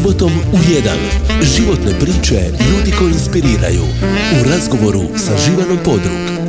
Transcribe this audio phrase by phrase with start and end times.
[0.00, 1.54] Subotom u 1.
[1.56, 2.40] Životne priče
[2.70, 3.82] ljudi koji inspiriraju.
[4.40, 6.39] U razgovoru sa Živanom Podrug.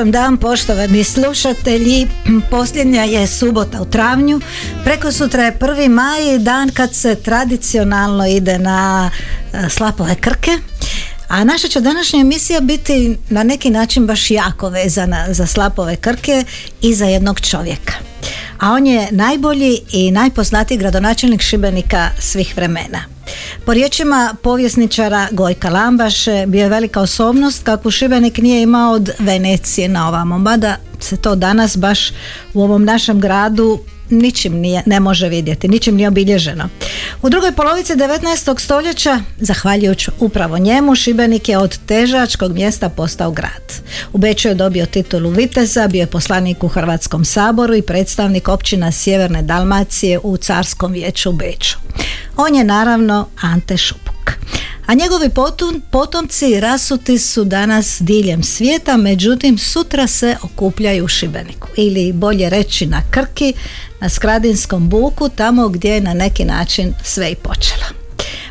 [0.00, 2.06] Vam dan poštovani slušatelji.
[2.50, 4.40] Posljednja je subota u travnju.
[4.84, 9.10] Preko sutra je prvi maj, dan kad se tradicionalno ide na
[9.52, 10.50] e, slapove krke.
[11.28, 16.44] A naša će današnja emisija biti na neki način baš jako vezana za slapove krke
[16.82, 17.94] i za jednog čovjeka.
[18.58, 23.19] A on je najbolji i najpoznatiji gradonačelnik Šibenika svih vremena.
[23.64, 29.88] Po riječima povjesničara Gojka Lambaše bio je velika osobnost kakvu Šibenik nije imao od Venecije
[29.88, 32.10] na ovamo, mada se to danas baš
[32.54, 33.78] u ovom našem gradu
[34.10, 36.68] ničim nije, ne može vidjeti, ničim nije obilježeno.
[37.22, 38.60] U drugoj polovici 19.
[38.60, 43.72] stoljeća, zahvaljujući upravo njemu, Šibenik je od težačkog mjesta postao grad.
[44.12, 48.92] U Beču je dobio titulu viteza, bio je poslanik u Hrvatskom saboru i predstavnik općina
[48.92, 51.78] Sjeverne Dalmacije u Carskom vijeću u Beču.
[52.36, 54.32] On je naravno Ante Šupuk.
[54.86, 55.30] A njegovi
[55.90, 61.68] potomci rasuti su danas diljem svijeta, međutim sutra se okupljaju u Šibeniku.
[61.76, 63.54] Ili bolje reći na Krki,
[64.00, 67.84] na Skradinskom buku, tamo gdje je na neki način sve i počelo.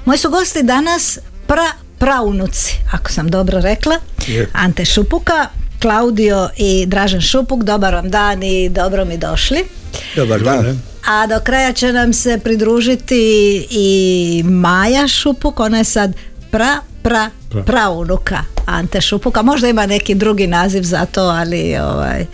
[0.05, 4.00] Moji su gosti danas pra praunuci, ako sam dobro rekla,
[4.53, 5.50] Ante Šupuka,
[5.81, 9.63] Klaudio i Dražen Šupuk, dobar vam dan i dobro mi došli.
[10.16, 10.81] Dobar dan.
[11.08, 13.17] A do kraja će nam se pridružiti
[13.69, 16.13] i Maja Šupuk, ona je sad
[16.52, 17.30] pra, pra,
[17.66, 19.41] praunuka Ante Šupuka.
[19.41, 22.25] Možda ima neki drugi naziv za to, ali ovaj,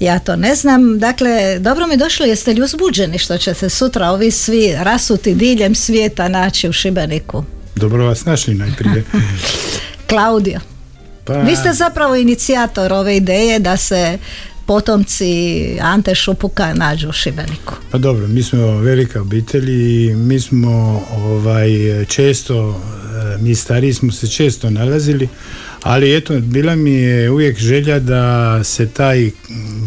[0.00, 0.98] ja to ne znam.
[0.98, 5.74] Dakle, dobro mi došlo, jeste li uzbuđeni što će se sutra ovi svi rasuti diljem
[5.74, 7.44] svijeta naći u Šibeniku?
[7.76, 9.04] Dobro vas našli najprije.
[10.10, 10.75] Klaudio.
[11.26, 11.32] Pa...
[11.32, 14.18] Vi ste zapravo inicijator ove ideje da se
[14.66, 17.74] potomci Ante Šupuka nađu u Šibeniku.
[17.90, 21.68] Pa dobro, mi smo velika obitelj i mi smo ovaj,
[22.08, 22.80] često,
[23.34, 25.28] e, mi stariji smo se često nalazili,
[25.82, 29.30] ali eto, bila mi je uvijek želja da se taj,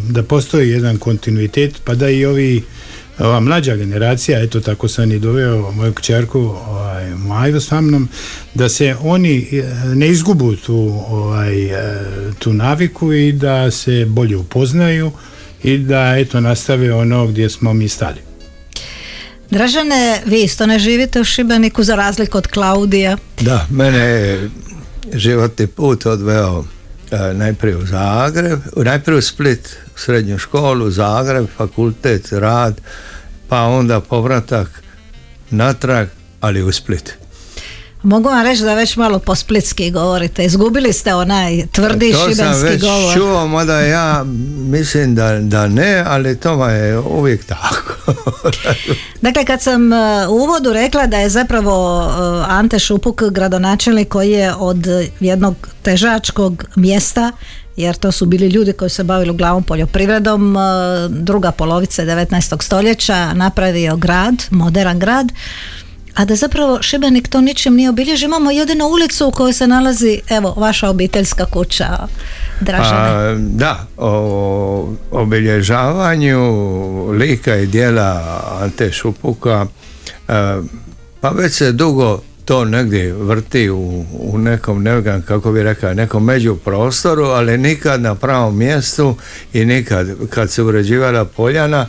[0.10, 2.64] da postoji jedan kontinuitet, pa da i ovi
[3.20, 6.56] ova mlađa generacija, eto tako sam i doveo moju kćerku
[7.30, 8.10] Maju sa mnom,
[8.54, 9.64] da se oni e,
[9.96, 12.04] ne izgubu tu, ovaj, e,
[12.40, 15.12] tu naviku i da se bolje upoznaju
[15.64, 18.30] i da eto nastave ono gdje smo mi stali.
[19.50, 23.18] Dražane, vi isto ne živite u Šibeniku za razliku od Klaudija.
[23.42, 24.50] Da, mene je
[25.14, 26.64] životni put odveo
[27.12, 32.82] e, najprije u Zagreb, najprije u Split, srednju školu, Zagreb, fakultet, rad,
[33.48, 34.84] pa onda povratak
[35.50, 36.08] natrag,
[36.42, 37.19] ali u Split.
[38.04, 40.46] Mogu vam reći da već malo po splitski govorite.
[40.46, 43.14] Izgubili ste onaj tvrdi to šibenski već govor.
[43.14, 44.24] čuo, mada ja
[44.58, 47.94] mislim da, da ne, ali to je uvijek tako.
[49.22, 52.14] dakle, kad sam uh, u uvodu rekla da je zapravo uh,
[52.50, 54.86] Ante Šupuk gradonačelnik koji je od
[55.20, 57.32] jednog težačkog mjesta
[57.76, 60.62] jer to su bili ljudi koji se bavili uglavnom poljoprivredom uh,
[61.12, 62.64] druga polovica 19.
[62.64, 65.32] stoljeća napravio grad, modern grad
[66.16, 68.26] a da zapravo Šibenik to ničim nije obilježio.
[68.26, 72.08] Imamo jedinu ulicu u kojoj se nalazi evo vaša obiteljska kuća
[72.62, 73.10] Dražane.
[73.10, 76.42] Pa, da, o obilježavanju
[77.12, 79.66] lika i dijela Ante Šupuka
[80.28, 80.34] e,
[81.22, 86.26] pa već se dugo to negdje vrti u, u nekom, ne kako bi rekao, nekom
[86.26, 89.16] među prostoru, ali nikad na pravom mjestu
[89.54, 91.86] i nikad kad se uređivala Poljana,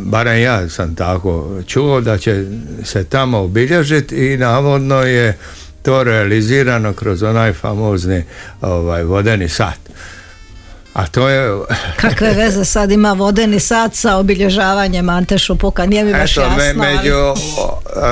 [0.00, 2.46] barem ja sam tako čuo da će
[2.84, 5.38] se tamo obilježiti i navodno je
[5.82, 8.24] to realizirano kroz onaj famozni
[8.60, 9.78] ovaj, vodeni sat.
[10.94, 11.58] A to je...
[11.96, 15.86] Kakve veze sad ima vodeni sat sa obilježavanjem Ante Šupuka?
[15.86, 16.56] Nije mi baš jasno.
[16.74, 17.34] među,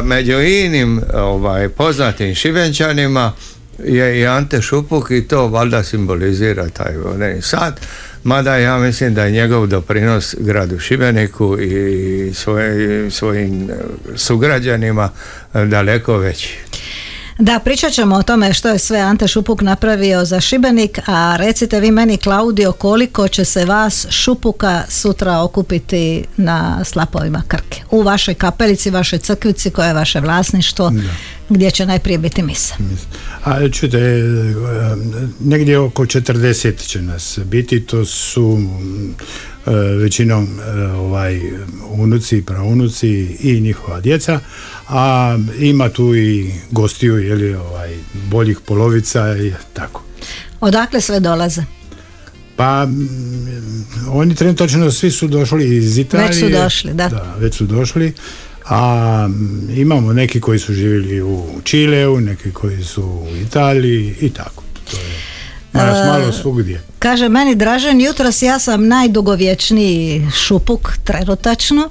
[0.03, 3.33] među inim ovaj, poznatim šibenčanima
[3.85, 7.81] je i Ante Šupuk i to valjda simbolizira taj vodeni sat.
[8.25, 12.71] Mada ja mislim da je njegov doprinos gradu Šibeniku i svoj,
[13.11, 13.71] svojim
[14.17, 15.09] sugrađanima
[15.53, 16.59] daleko veći.
[17.43, 21.81] Da, pričat ćemo o tome što je sve Ante Šupuk napravio za Šibenik, a recite
[21.81, 27.83] vi meni Klaudio koliko će se vas Šupuka sutra okupiti na slapovima Krke.
[27.91, 30.93] U vašoj kapelici, vašoj crkvici koja je vaše vlasništvo,
[31.49, 32.75] gdje će najprije biti misa.
[33.45, 34.23] A čujte, e,
[35.41, 38.59] negdje oko 40 će nas biti, to su
[39.99, 41.41] većinom e, ovaj
[41.91, 44.41] unuci, praunuci i njihova djeca,
[44.89, 47.97] a ima tu i gostiju, li ovaj,
[48.31, 50.03] boljih polovica i tako.
[50.61, 51.63] Odakle sve dolaze?
[52.57, 52.89] Pa
[54.09, 56.29] oni trenutačno svi su došli iz Italije.
[56.29, 57.09] Već su došli, da.
[57.09, 58.13] Da, već su došli.
[58.65, 59.29] A
[59.77, 64.63] imamo neki koji su živjeli u Čileu, neki koji su u Italiji i tako.
[64.91, 65.32] To je
[65.73, 66.83] nas malo svugdje.
[66.99, 71.91] Kaže meni Dražen, jutros ja sam najdugovječniji šupuk trenutačno.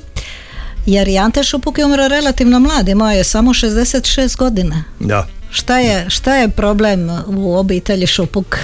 [0.85, 4.83] Jer i Ante Šupuk je umro relativno mlad, imao je samo 66 godina.
[4.99, 5.27] Da.
[5.49, 8.57] Šta je, šta je problem u obitelji Šupuk?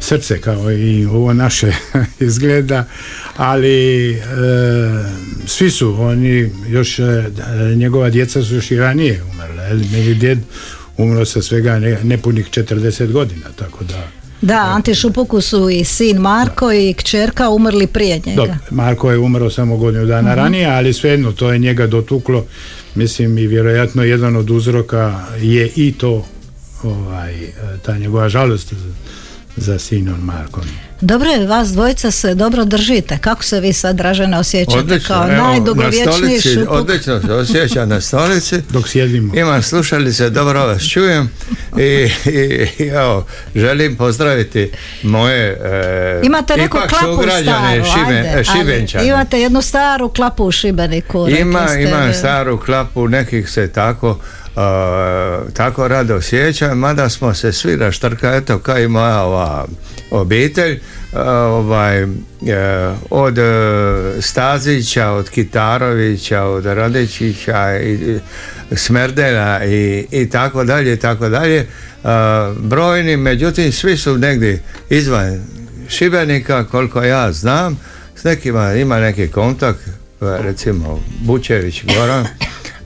[0.00, 1.72] Srce kao i ovo naše
[2.20, 2.84] izgleda,
[3.36, 4.22] ali e,
[5.46, 7.24] svi su oni još e,
[7.76, 9.68] njegova djeca su još i ranije umrle.
[9.92, 10.38] Meni djed
[10.96, 14.08] umro sa svega nepunih 40 godina, tako da
[14.44, 18.58] da, Ante Šupuku su i sin Marko i kćerka umrli prije njega.
[18.70, 22.44] Marko je umro samo godinu dana uh ranije, ali svejedno to je njega dotuklo.
[22.94, 26.26] Mislim i vjerojatno jedan od uzroka je i to
[26.82, 27.34] ovaj,
[27.82, 28.74] ta njegova žalost
[29.56, 30.64] za sinom Markom.
[31.00, 33.18] Dobro je, vas dvojica se dobro držite.
[33.20, 36.70] Kako se vi sad, Dražena, osjećate odlično, kao najdugovječniji šupuk?
[36.70, 38.62] Odlično se osjeća na stolici.
[38.72, 39.34] Dok sjedimo.
[39.34, 41.30] Imam slušalice, dobro vas čujem
[41.78, 42.10] i,
[42.78, 44.70] i, evo, želim pozdraviti
[45.02, 47.84] moje e, Imate neku klapu staru,
[48.44, 51.28] šibe, imate jednu staru klapu u Šibeniku.
[51.28, 54.18] Ima, imam staru klapu, nekih se tako
[55.52, 59.66] tako rado osjećam, mada smo se svi raštrka, eto kao i moja ova
[60.10, 60.80] obitelj,
[61.46, 62.06] ovaj, e,
[63.10, 63.42] od e,
[64.20, 68.18] Stazića, od Kitarovića, od Radečića i
[68.72, 71.66] Smerdela i, i tako dalje, tako dalje,
[72.58, 75.44] brojni, međutim svi su negdje izvan
[75.88, 77.80] Šibenika, koliko ja znam,
[78.16, 79.80] s nekima ima neki kontakt,
[80.20, 82.26] recimo Bučević Goran,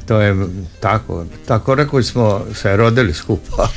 [0.09, 0.37] to je
[0.81, 3.69] tako, tako rekli smo se rodili skupa.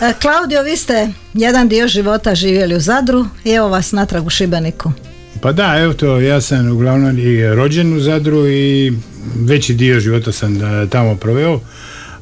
[0.00, 4.30] E, Klaudio, vi ste jedan dio života živjeli u Zadru i evo vas natrag u
[4.30, 4.92] Šibeniku.
[5.40, 8.92] Pa da, evo to, ja sam uglavnom i rođen u Zadru i
[9.34, 11.60] veći dio života sam e, tamo proveo.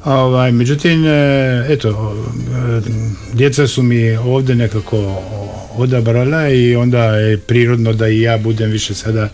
[0.05, 2.15] Ovaj, međutim, e, eto,
[3.33, 5.21] djeca su mi ovdje nekako
[5.77, 9.29] odabrala i onda je prirodno da i ja budem više sada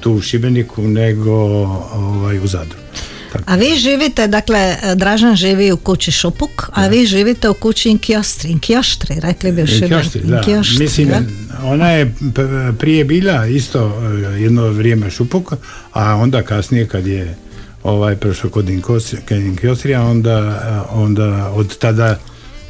[0.00, 1.32] tu u Šibeniku nego
[1.94, 2.78] ovaj, u Zadru.
[3.46, 8.50] A vi živite, dakle, Dražan živi u kući Šupuk, a vi živite u kući Inkjostri,
[8.50, 10.42] Inkjoštri, rekli bi u Inkjoštri, da.
[10.78, 11.10] Mislim,
[11.62, 12.14] ona je
[12.78, 15.52] prije bila isto e, jedno vrijeme Šupuk,
[15.92, 17.36] a onda kasnije kad je
[17.82, 18.68] ovaj prošao kod
[19.30, 22.18] Inkjostrija, onda, onda od tada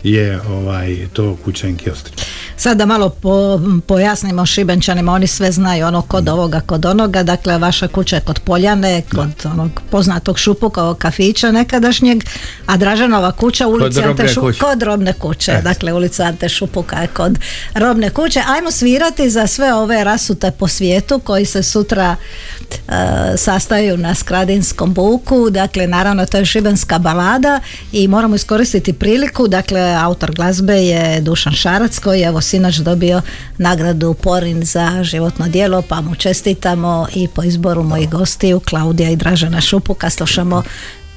[0.02, 2.12] je ovaj to kuća Inkjostri.
[2.58, 6.28] Sad da malo po, pojasnimo šibenčanima, oni sve znaju ono kod mm.
[6.28, 12.24] ovoga, kod onoga, dakle vaša kuća je kod Poljane, kod onog poznatog šupukovog kafića nekadašnjeg,
[12.66, 17.38] a Dražanova kuća ulica Ante kod robne kuće, dakle ulica Ante Šupuka je kod
[17.74, 18.42] robne kuće.
[18.46, 22.16] Ajmo svirati za sve ove rasute po svijetu koji se sutra
[22.60, 22.94] uh,
[23.36, 27.60] sastaju na Skradinskom buku, dakle naravno to je šibenska balada
[27.92, 33.22] i moramo iskoristiti priliku, dakle autor glazbe je Dušan Šarac koji je evo sinoć dobio
[33.58, 39.16] nagradu Porin za životno djelo, pa mu čestitamo i po izboru mojih gostiju Klaudija i
[39.16, 40.62] Dražana Šupuka slušamo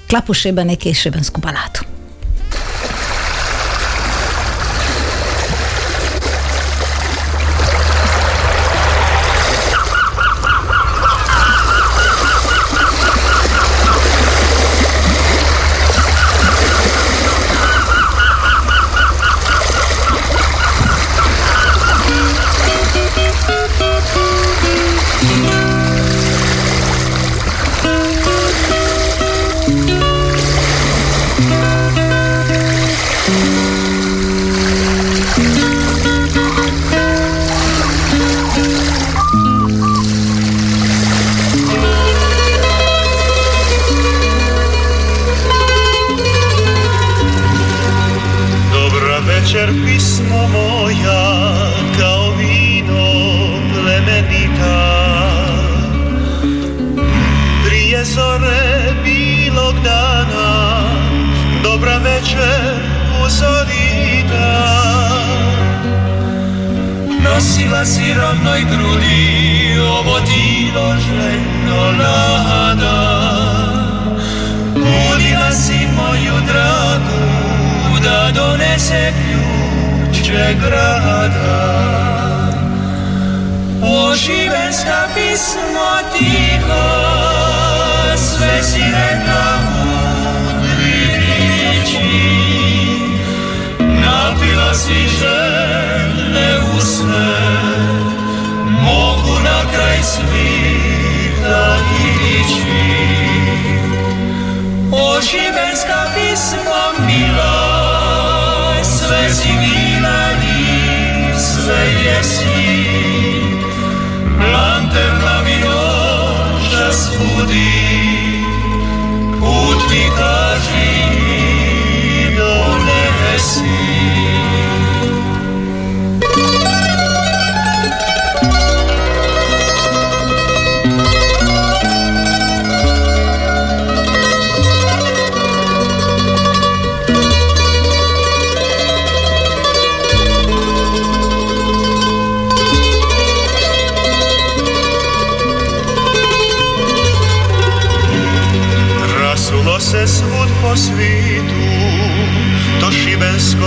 [0.09, 2.00] Klapu Šibenik i Šibensku baladu.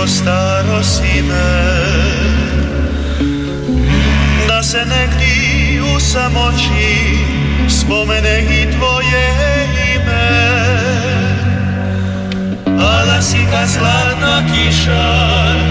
[0.07, 1.51] Staro sime
[4.47, 5.35] Da se negdje
[5.95, 7.17] u samoći
[7.69, 9.27] Spomene i tvoje
[9.95, 10.29] ime.
[12.79, 15.13] Ala si ka zlatna kiša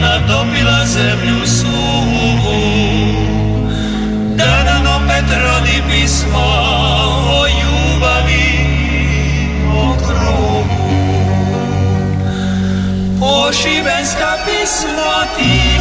[0.01, 2.61] Natopila zemlju suhu
[4.37, 6.64] Da nam opet rodi pismo
[13.45, 15.74] O šibenska pismo tiho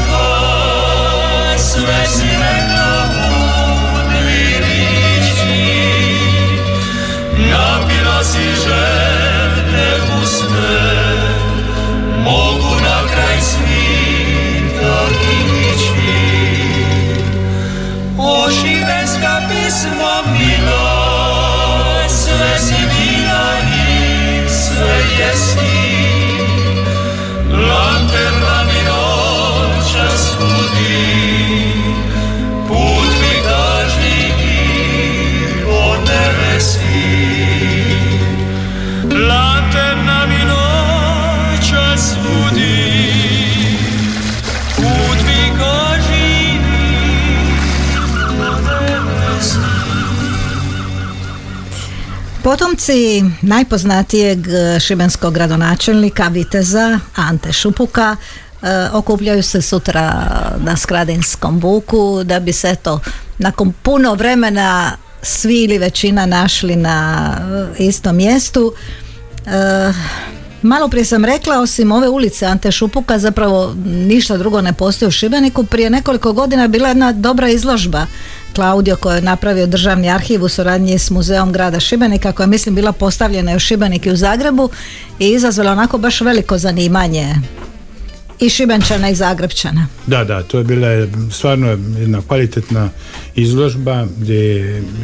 [39.73, 42.93] Lanterna mi noća svudi
[44.75, 46.47] Put mi odnesi
[52.43, 60.27] Potomci najpoznatijeg e, šibenskog gradonačelnika Viteza Ante Šupuka e, okupljaju se sutra
[60.57, 62.99] na Skradinskom buku da bi se to
[63.37, 67.31] nakon puno vremena svi ili većina našli na
[67.79, 68.73] e, istom mjestu.
[69.47, 69.93] E,
[70.63, 75.11] Malo prije sam rekla, osim ove ulice Ante Šupuka, zapravo ništa drugo ne postoji u
[75.11, 75.63] Šibeniku.
[75.63, 78.05] Prije nekoliko godina je bila jedna dobra izložba
[78.55, 82.75] Klaudio koju je napravio državni arhiv u suradnji s muzeom grada Šibenika koja je mislim
[82.75, 84.69] bila postavljena u Šibenik u Zagrebu
[85.19, 87.35] i izazvala onako baš veliko zanimanje
[88.39, 89.87] i Šibenčana i Zagrebčana.
[90.07, 90.87] Da, da, to je bila
[91.31, 91.67] stvarno
[91.99, 92.89] jedna kvalitetna
[93.35, 94.35] izložba gdje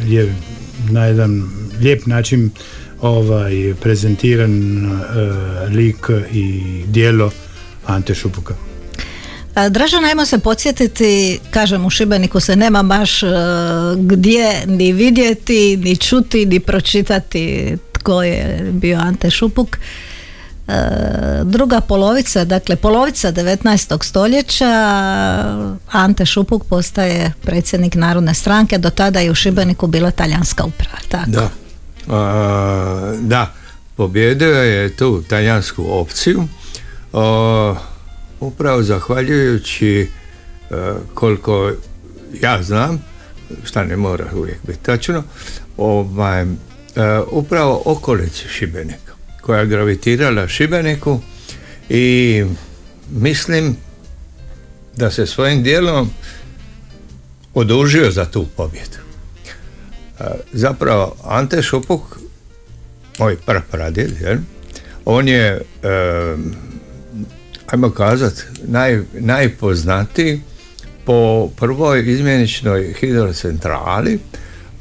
[0.06, 0.34] je
[0.90, 2.50] na jedan lijep način
[3.02, 4.98] ovaj prezentiran e,
[5.68, 7.30] lik i dijelo
[7.86, 8.54] Ante Šupuka.
[9.70, 13.26] Dražan, ajmo se podsjetiti, kažem u Šibeniku se nema baš e,
[13.96, 19.76] gdje ni vidjeti, ni čuti, ni pročitati tko je bio Ante Šupuk.
[19.76, 19.80] E,
[21.44, 24.04] druga polovica, dakle polovica 19.
[24.04, 24.66] stoljeća
[25.90, 30.98] Ante Šupuk postaje predsjednik Narodne stranke, do tada je u Šibeniku bila talijanska uprava.
[31.08, 31.30] Tako.
[31.30, 31.50] Da.
[33.20, 33.54] Da,
[33.96, 36.42] pobjedio je tu talijansku opciju
[38.40, 40.08] upravo zahvaljujući
[40.70, 41.72] a, koliko
[42.40, 43.02] ja znam,
[43.64, 45.22] šta ne mora uvijek biti tačno,
[45.76, 46.42] ovaj,
[46.96, 51.20] a, upravo okolici Šibenika koja je gravitirala Šibeniku
[51.88, 52.44] i
[53.10, 53.76] mislim
[54.96, 56.10] da se svojim dijelom
[57.54, 58.99] odužio za tu pobjedu.
[60.52, 62.18] Zapravo Ante Šupuk
[63.18, 64.38] moj prapradjed jel?
[65.04, 65.60] on je
[67.66, 70.40] ajmo kazat naj, najpoznatiji
[71.04, 74.18] po prvoj izmjeničnoj hidrocentrali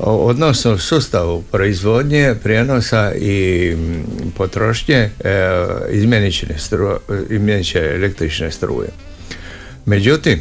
[0.01, 3.75] odnosno sustavu proizvodnje, prijenosa i
[4.37, 5.09] potrošnje e,
[5.89, 6.99] izmjenične, stru,
[7.75, 8.89] električne struje.
[9.85, 10.39] Međutim,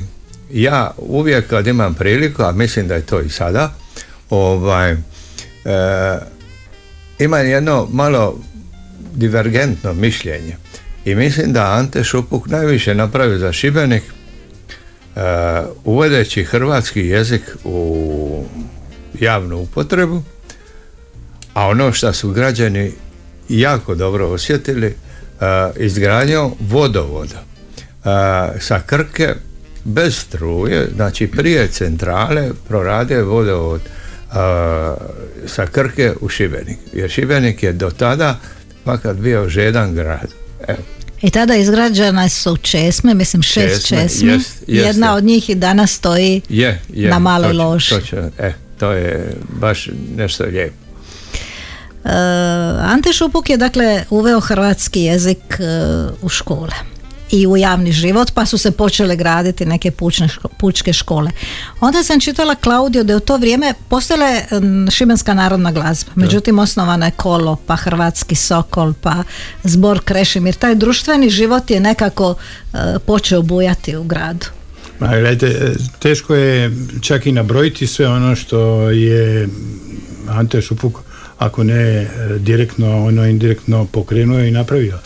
[0.52, 3.74] ja uvijek kad imam priliku, a mislim da je to i sada,
[4.30, 4.98] ovaj, e,
[7.18, 8.38] imam jedno malo
[9.14, 10.56] divergentno mišljenje.
[11.04, 15.20] I mislim da Ante Šupuk najviše napravio za Šibenik e,
[15.84, 18.44] uvodeći hrvatski jezik u
[19.20, 20.22] javnu upotrebu,
[21.54, 22.92] a ono što su građani
[23.48, 24.94] jako dobro osjetili, e,
[25.76, 29.34] izgradnjom vodovoda e, sa Krke
[29.84, 33.80] bez struje, znači prije centrale proradio vodovod
[34.32, 34.34] e,
[35.48, 36.78] sa Krke u Šibenik.
[36.92, 38.38] Jer Šibenik je do tada
[38.84, 40.28] makar bio žedan grad.
[40.68, 40.78] Evo.
[41.22, 44.86] I tada izgrađene su česme, mislim šest Česme, jest, jeste.
[44.86, 47.10] Jedna od njih i danas stoji Je, je.
[47.10, 48.18] Na maloj točno.
[48.38, 50.74] e, to je baš nešto lijepo.
[52.04, 52.10] E,
[52.80, 55.64] Ante Šupuk je dakle uveo hrvatski jezik e,
[56.22, 56.97] u škole
[57.30, 61.30] i u javni život pa su se počele graditi neke pučne pučke škole.
[61.80, 64.46] Onda sam čitala Klaudio da je u to vrijeme postojala je,
[64.90, 66.12] šibenska narodna glazba.
[66.14, 69.22] Međutim osnovana je kolo, pa hrvatski sokol, pa
[69.64, 70.54] zbor Krešimir.
[70.54, 74.46] Taj društveni život je nekako e, počeo bujati u gradu.
[75.00, 79.48] Ma, gledajte, teško je čak i nabrojiti sve ono što je
[80.28, 80.98] Ante Šupuk,
[81.38, 82.08] ako ne e,
[82.38, 84.98] direktno, ono indirektno pokrenuo i napravio.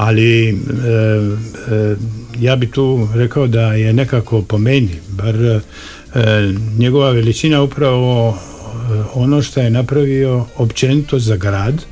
[0.00, 1.96] Ali e, e,
[2.38, 5.60] ja bi tu rekao da je nekako po meni, bar e,
[6.78, 8.34] njegova veličina upravo e,
[9.14, 11.82] ono što je napravio općenito za grad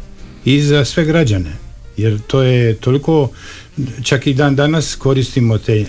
[0.45, 1.53] i za sve građane.
[1.97, 3.29] Jer to je toliko,
[4.03, 5.87] čak i dan danas koristimo te e,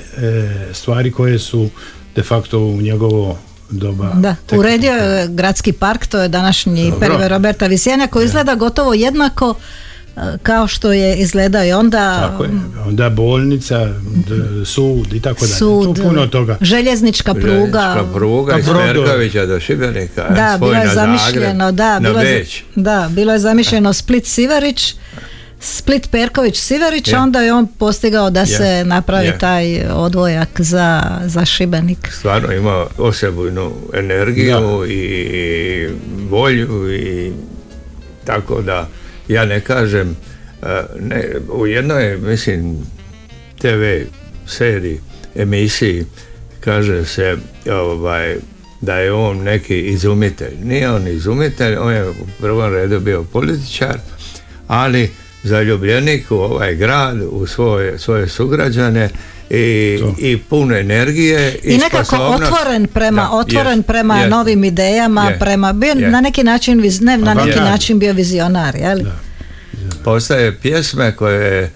[0.74, 1.70] stvari koje su
[2.16, 3.38] de facto u njegovo
[3.70, 4.14] doba.
[4.14, 7.28] Da, tek- uredio je gradski park, to je današnji Dobro.
[7.28, 9.56] Roberta Visijana koji izgleda gotovo jednako
[10.44, 12.50] kao što je izgledao i onda Tako je.
[12.88, 15.52] Onda bolnica, d- sud i tako dalje.
[15.52, 16.58] sud, Tu puno toga.
[16.62, 17.46] željeznička pruga.
[17.46, 19.04] Željeznička pruga Pa iz brodo.
[19.04, 20.24] Perkovića do Šibenika.
[20.26, 22.20] Da, bilo je zamišljeno, Zagreb, da, bilo
[22.76, 24.96] da, bilo je zamišljeno Split Siverić,
[25.62, 27.18] Split Perković Siverić, Je.
[27.18, 28.46] onda je on postigao da Je.
[28.48, 29.38] se napravi Je.
[29.38, 32.10] taj odvojak za, za Šibenik.
[32.12, 35.88] Stvarno ima osebujnu energiju i
[36.30, 37.32] volju i
[38.26, 38.88] tako da
[39.30, 40.18] ja ne kažem
[40.64, 42.78] e, ne, u jednoj mislim
[43.62, 44.08] TV
[44.48, 45.00] seriji
[45.36, 46.06] emisiji
[46.60, 47.38] kaže se
[47.72, 48.36] ovaj
[48.82, 50.54] da je on neki izumitelj.
[50.64, 54.00] Nije on izumitelj, on je u prvom redu bio političar,
[54.68, 55.10] ali
[55.44, 59.10] zaljubljenik u ovaj grad, u svoje, svoje sugrađane
[59.52, 60.16] i, To.
[60.20, 62.44] i puno energije i, I nekako sposobnost.
[62.44, 64.30] otvoren prema, Da, otvoren jest, prema jest.
[64.30, 66.10] novim idejama, Je, prema, bio je.
[66.10, 67.56] na neki način, ne na neki je.
[67.56, 69.00] način bio vizionar, jel?
[70.04, 71.70] Postoje pjesme koje e,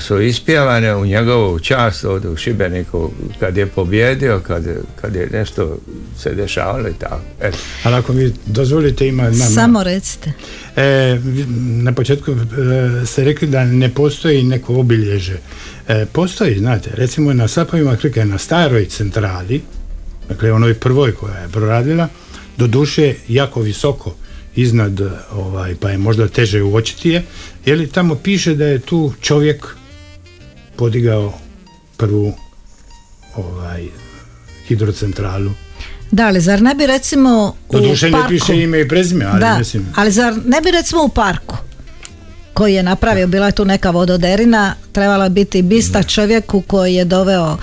[0.00, 4.64] su ispjevane u njegovu čast ovdje u Šibeniku kad je pobjedio, kad,
[4.96, 5.78] kad je nešto
[6.18, 7.20] se dešavalo i tako.
[7.40, 7.58] Eto.
[7.82, 9.22] Ali ako mi dozvolite ima...
[9.24, 10.32] ima- Samo recite.
[10.76, 11.18] E,
[11.58, 12.36] na početku e,
[13.06, 15.36] ste rekli da ne postoji neko obilježe.
[15.88, 19.62] E, postoji, znate, recimo na Sapovima Krke, na staroj centrali,
[20.28, 22.08] dakle onoj prvoj koja je proradila,
[22.56, 24.14] do duše jako visoko
[24.56, 25.00] iznad,
[25.32, 27.22] ovaj, pa je možda teže uočiti je,
[27.64, 29.66] je li tamo piše da je tu čovjek
[30.76, 31.38] podigao
[31.96, 32.32] prvu
[33.36, 33.84] ovaj,
[34.68, 35.50] hidrocentralu.
[36.10, 38.28] Da, ali zar ne bi recimo Do u duše ne parku...
[38.28, 39.86] piše ime i prezime, ali da, mislim...
[39.96, 41.56] ali zar ne bi recimo u parku
[42.56, 47.56] koji je napravio, bila je tu neka vododerina, trebala biti bista čovjeku koji je doveo,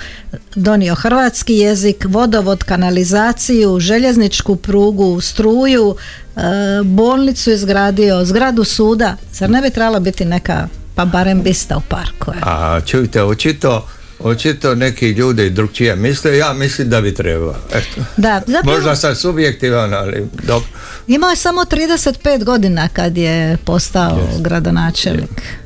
[0.54, 5.96] donio hrvatski jezik, vodovod, kanalizaciju, željezničku prugu, struju,
[6.36, 6.40] e,
[6.84, 9.16] bolnicu izgradio, zgradu suda.
[9.32, 12.32] Zar ne bi trebala biti neka, pa barem bista u parku?
[12.42, 17.56] A čujte, očito, očito neki ljudi drugčije misle, ja mislim da bi trebalo.
[17.72, 18.00] Eto.
[18.16, 20.68] Da, zapravo Možda sam subjektivan, ali dobro.
[21.06, 25.63] imao je samo 35 godina kad je postao gradonačelnik.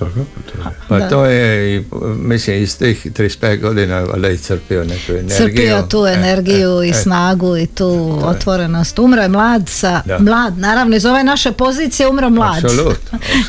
[0.00, 0.64] Svakako, to je.
[0.88, 1.08] Pa Da.
[1.08, 1.84] to je, i,
[2.16, 5.36] mislim, iz tih 35 godina valjda iscrpio neku energiju.
[5.38, 6.94] crpio tu E, energiju e, i e.
[6.94, 8.98] snagu i tu otvorenost.
[8.98, 10.18] Umro je mlad sa, Da.
[10.18, 12.64] mlad, naravno iz ove naše pozicije umro mlad.
[12.64, 12.98] Apsolut.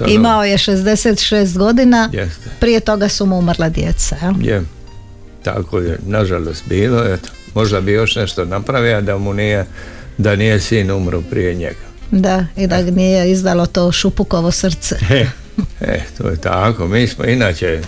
[0.07, 1.21] Imao je 66
[1.57, 2.49] godina, Jeste.
[2.59, 4.15] prije toga su mu umrla djeca.
[4.21, 4.33] jel?
[4.41, 4.61] Je,
[5.43, 7.29] tako je, nažalost bilo, eto.
[7.53, 9.65] Možda bi još nešto napravio da mu nije,
[10.17, 11.91] da nije sin umro prije njega.
[12.11, 14.95] Da, i da nije izdalo to šupukovo srce.
[15.81, 17.81] E, to je tako, mi smo inače,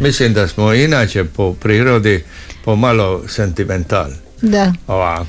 [0.00, 2.24] mislim da smo inače po prirodi
[2.64, 5.26] pomalo sentimentalni, Da, ovako.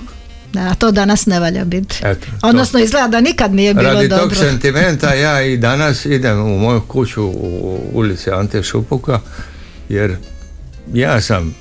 [0.53, 1.95] da, a to danas ne valja biti.
[2.03, 2.47] Eto, to.
[2.47, 4.23] Odnosno izgleda da nikad nije bilo Radi dobro.
[4.25, 9.19] tog sentimenta ja i danas idem u moju kuću u ulici Ante Šupuka
[9.89, 10.15] jer
[10.93, 11.55] ja sam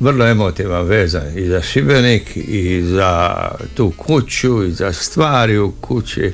[0.00, 3.34] vrlo emotivan vezan i za Šibenik i za
[3.74, 6.32] tu kuću i za stvari u kući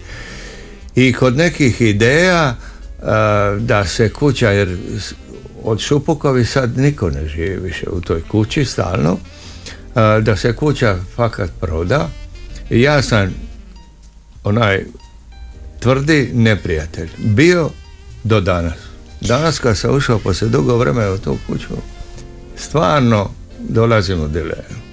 [0.94, 2.54] i kod nekih ideja
[3.58, 4.78] da se kuća jer
[5.62, 9.12] od Šupukovi sad niko ne živi više u toj kući stalno.
[9.12, 9.18] Uh,
[10.22, 12.08] da se kuća fakat proda.
[12.70, 13.34] Ja sam
[14.44, 14.84] onaj
[15.80, 17.10] tvrdi neprijatelj.
[17.18, 17.70] Bio
[18.24, 18.78] do danas.
[19.20, 21.68] Danas kad sam ušao poslije dugo vremena u tu kuću
[22.56, 23.30] stvarno
[23.68, 24.91] dolazim u dilemu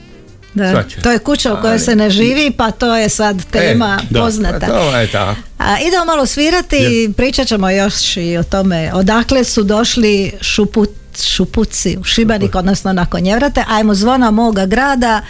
[0.54, 0.84] Da.
[1.04, 4.06] To je kuća u kojoj Ali- se ne živi, pa to je sad tema E,
[4.10, 4.60] da, poznata.
[4.60, 5.10] pa to je.
[5.58, 10.90] A, idemo malo svirati i pričat ćemo još i o tome odakle su došli šuput,
[11.24, 13.64] šupuci u Šibenik, odnosno na Konjevrate.
[13.70, 15.22] Ajmo zvona moga grada,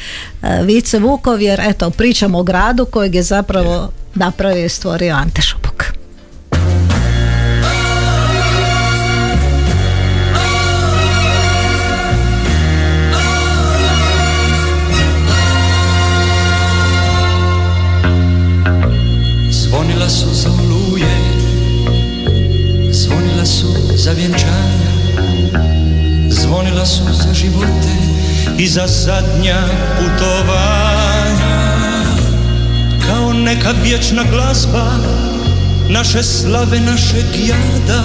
[0.44, 5.42] e, Vice Vukov, jer eto, pričamo o gradu kojeg je zapravo napravio i stvorio Ante
[5.42, 5.99] Šupuk.
[29.00, 29.58] I za zadnja
[29.98, 31.60] putovanja.
[33.08, 34.92] Kao neka vječna glazba
[35.90, 38.04] Naše slave, našeg jada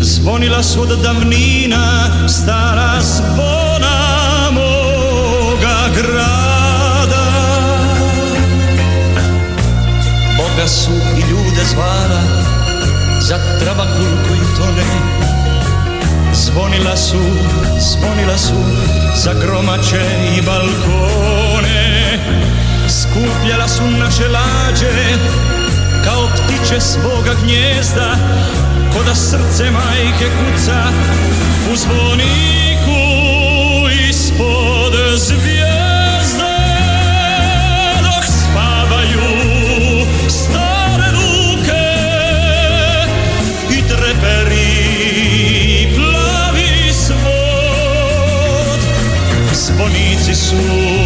[0.00, 7.26] Zvonila su od davnina Stara zvona moga grada.
[10.36, 12.22] Boga su i ljude zvala
[13.20, 15.27] Za trabakul koji tone
[16.48, 17.22] Zvonila su,
[17.78, 18.54] zvonila su
[19.14, 20.00] Za gromače
[20.38, 22.18] i balkone.
[22.88, 25.18] Skupljala su naše lađe
[26.04, 28.16] Kao ptiće svoga gnjezda
[28.92, 30.82] Ko da srce majke kuca
[31.72, 31.76] U
[49.88, 50.97] ironize su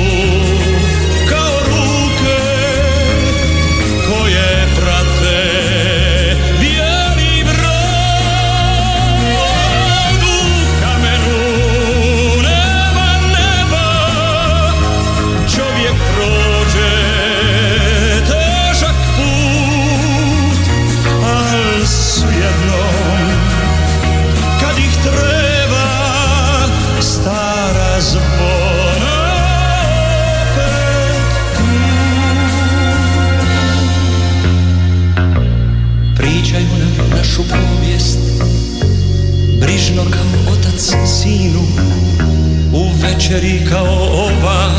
[43.32, 44.70] večeri kao ova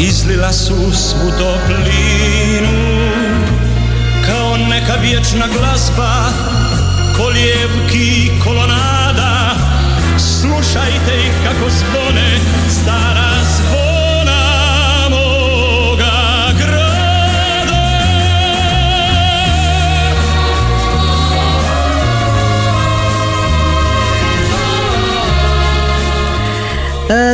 [0.00, 2.84] izlila su svu toplinu.
[4.26, 6.32] Kao neka vječna glazba
[7.16, 9.56] kolijevki kolonada.
[10.18, 12.38] Slušajte ih kako zvone
[12.70, 13.23] stara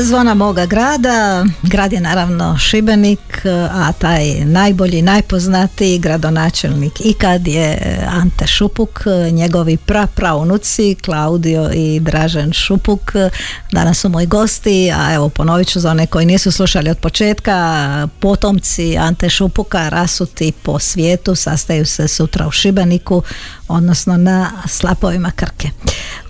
[0.03, 7.99] Zvona moga grada, grad je naravno Šibenik, e, a taj najbolji, najpoznatiji gradonačelnik ikad je
[8.09, 13.31] Ante Šupuk, e, njegovi pra praunuci Klaudio i Dražen Šupuk, e,
[13.73, 18.09] danas su moji gosti, a evo ponovit ću za one koji nisu slušali od početka,
[18.21, 23.23] potomci Ante Šupuka rasuti po svijetu, sastaju se sutra u Šibeniku,
[23.71, 25.69] odnosno na slapovima Krke.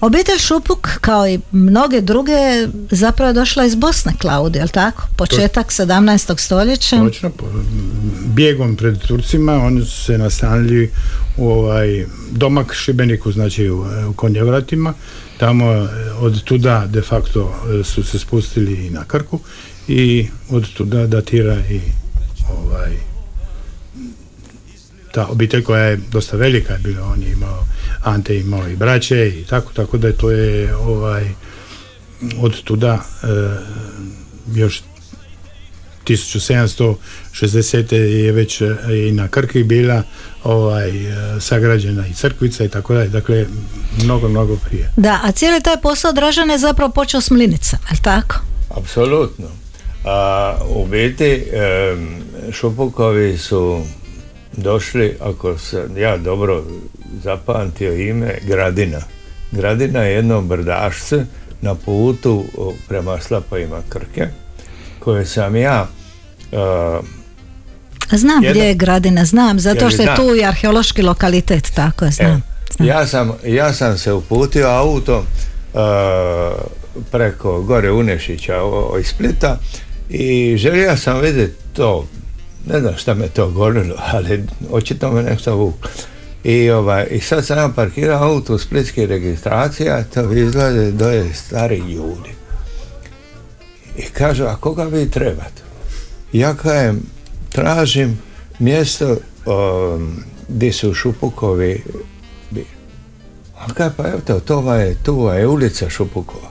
[0.00, 5.02] Obitelj Šupuk, kao i mnoge druge, zapravo je došla iz Bosne, Klaudio, jel tako?
[5.16, 6.38] Početak 17.
[6.38, 6.96] stoljeća.
[6.96, 7.30] Točno,
[8.24, 10.90] bijegom pred Turcima oni su se nastanili
[11.36, 14.94] u ovaj domak Šibeniku, znači u, u Konjevratima.
[15.38, 15.88] Tamo eh,
[16.20, 19.40] od tuda de facto eh, su se spustili i na Krku
[19.88, 21.80] i od tuda datira i
[22.48, 23.09] ovaj
[25.12, 27.66] ta obitelj koja je dosta velika je bila, on je imao
[28.02, 31.24] Ante je imao i braće i tako, tako da je to je ovaj
[32.40, 33.28] od tuda eh,
[34.54, 34.82] još
[36.04, 37.94] 1760.
[37.94, 38.76] je već e,
[39.08, 40.02] i na Krki bila
[40.44, 43.46] ovaj, e, sagrađena i crkvica i tako dalje, dakle
[44.02, 44.92] mnogo, mnogo prije.
[44.96, 48.40] Da, a cijeli taj posao Dražan je zapravo počeo s mlinicama, jel tako?
[48.68, 49.46] Apsolutno.
[50.04, 53.82] A u biti em, Šupukovi su
[54.52, 56.64] došli, ako sam ja dobro
[57.22, 58.98] zapamtio ime, Gradina.
[59.52, 61.24] Gradina je jedno brdašce
[61.60, 64.28] na putu o, prema slapojima Krke
[64.98, 65.88] koje sam ja
[66.52, 66.56] e,
[68.12, 72.10] Znam Jedan- gdje je Gradina, znam, zato što je tu i arheološki lokalitet, tako je,
[72.10, 72.30] znam.
[72.30, 72.40] Evo,
[72.76, 72.88] znam.
[72.88, 75.24] ja, sam, ja sam se uputio auto
[75.74, 75.78] e,
[77.10, 79.58] preko gore Unešića o- iz Splita
[80.10, 82.06] i želio sam vidjeti to
[82.66, 85.90] ne znam šta me to gonilo ali očito me nešto vuklo
[86.44, 91.76] i, ovaj, I sad sam ja parkirao auto u splitskih registracija, to izglede doje stari
[91.76, 92.30] ljudi.
[93.96, 95.62] I kažu, a koga vi trebate?
[96.32, 97.02] Ja kajem,
[97.48, 98.18] tražim
[98.58, 101.82] mjesto um, gdje su Šupukovi.
[103.58, 106.50] A kaj pa evo to, je, tu je ulica Šupukova.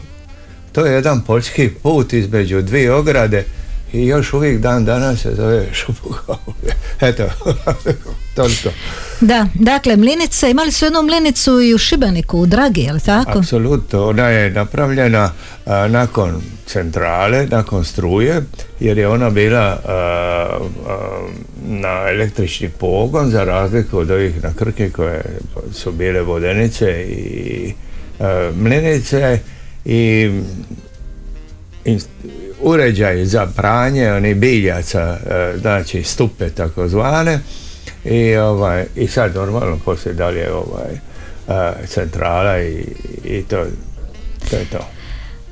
[0.71, 3.45] To je jedan poljski put između dvije ograde
[3.93, 6.37] i još uvijek dan danas se zove Šupukova.
[7.01, 7.23] Eto,
[8.35, 8.69] toliko.
[9.21, 13.39] Da, dakle, mlinice, imali su jednu mlinicu i u Šibeniku, u Dragi, je li tako?
[13.39, 15.31] Apsolutno, ona je napravljena
[15.65, 18.41] a, nakon centrale, nakon struje,
[18.79, 20.59] jer je ona bila a, a,
[21.67, 25.25] na električni pogon za razliku od ovih na Krke koje
[25.73, 27.73] su bile vodenice i
[28.19, 29.39] a, mlinice
[29.85, 30.31] i
[31.85, 32.07] inst-
[32.61, 37.39] uređaj za pranje onih biljaca, e, znači stupe takozvane
[38.05, 40.93] i, ovaj, i sad normalno poslije dalje ovaj,
[41.47, 42.85] e, centrala i,
[43.23, 43.65] i to,
[44.49, 44.87] to je to.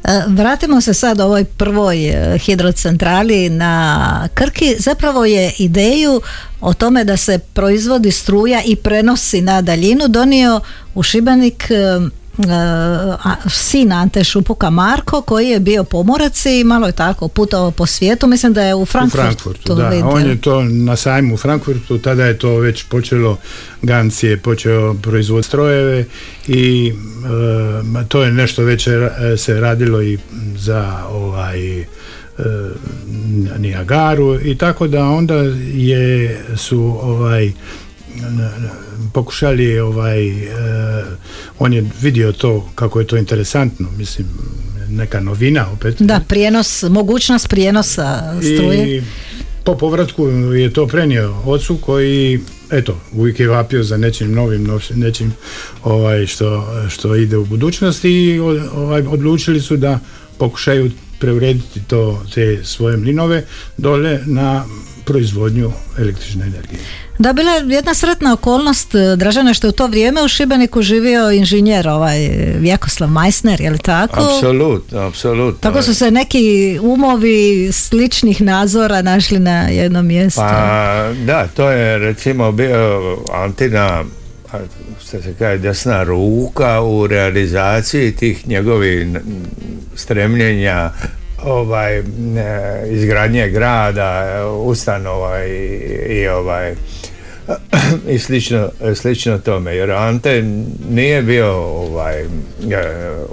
[0.04, 1.98] E, Vratimo se sad ovoj prvoj
[2.40, 4.76] hidrocentrali na Krki.
[4.80, 6.22] Zapravo je ideju
[6.62, 10.62] o tome da se proizvodi struja i prenosi na daljinu donio
[10.96, 11.72] u Šibenik
[13.50, 18.28] sin Ante Šupuka Marko koji je bio pomorac i malo je tako putovao po svijetu.
[18.28, 19.24] Mislim da je u U Frankfurtu.
[19.24, 19.92] Frankfurtu, da.
[20.06, 23.38] On je to na sajmu u Frankfurtu, tada je to već počelo,
[23.82, 26.06] Ganc je počeo proizvod strojeve
[26.48, 26.94] i
[28.02, 30.18] e, to je nešto već ra- se radilo i
[30.58, 31.86] za ovaj e,
[33.58, 35.36] Niagaru i tako da onda
[35.74, 37.52] je su ovaj
[39.14, 40.54] pokušali ovaj e,
[41.60, 44.28] on je vidio to kako je to interesantno mislim
[44.90, 48.98] neka novina opet Da, prijenos, mogućnost prijenosa struje.
[48.98, 49.04] i
[49.64, 52.40] po povratku je to prenio ocu koji
[52.72, 55.34] eto, uvijek je vapio za nečim novim, nov- nečim
[55.84, 58.40] ovaj, što, što ide u budućnosti i
[58.76, 60.00] ovaj, odlučili su da
[60.38, 63.44] pokušaju preurediti to, te svoje mlinove
[63.78, 64.66] dole na
[65.06, 66.80] proizvodnju električne energije.
[67.20, 70.82] Da, bila je jedna sretna okolnost, e, Dražana, što je u to vrijeme u Šibeniku
[70.82, 74.22] živio inženjer ovaj Vjekoslav Majsner, je li tako?
[74.22, 75.60] Apsolutno, apsolutno.
[75.62, 80.42] Tako su se neki umovi sličnih nazora našli na jednom mjestu.
[80.42, 84.04] Pa da, to je recimo bio Antina
[85.02, 89.08] što se kaže desna ruka u realizaciji tih njegovih
[89.96, 90.92] stremljenja
[91.44, 92.04] ovaj
[92.90, 94.26] izgradnje grada,
[94.64, 96.76] ustanova i, i ovaj
[98.14, 100.44] i slično, slično tome jer Ante
[100.90, 102.28] nije bio ovaj e,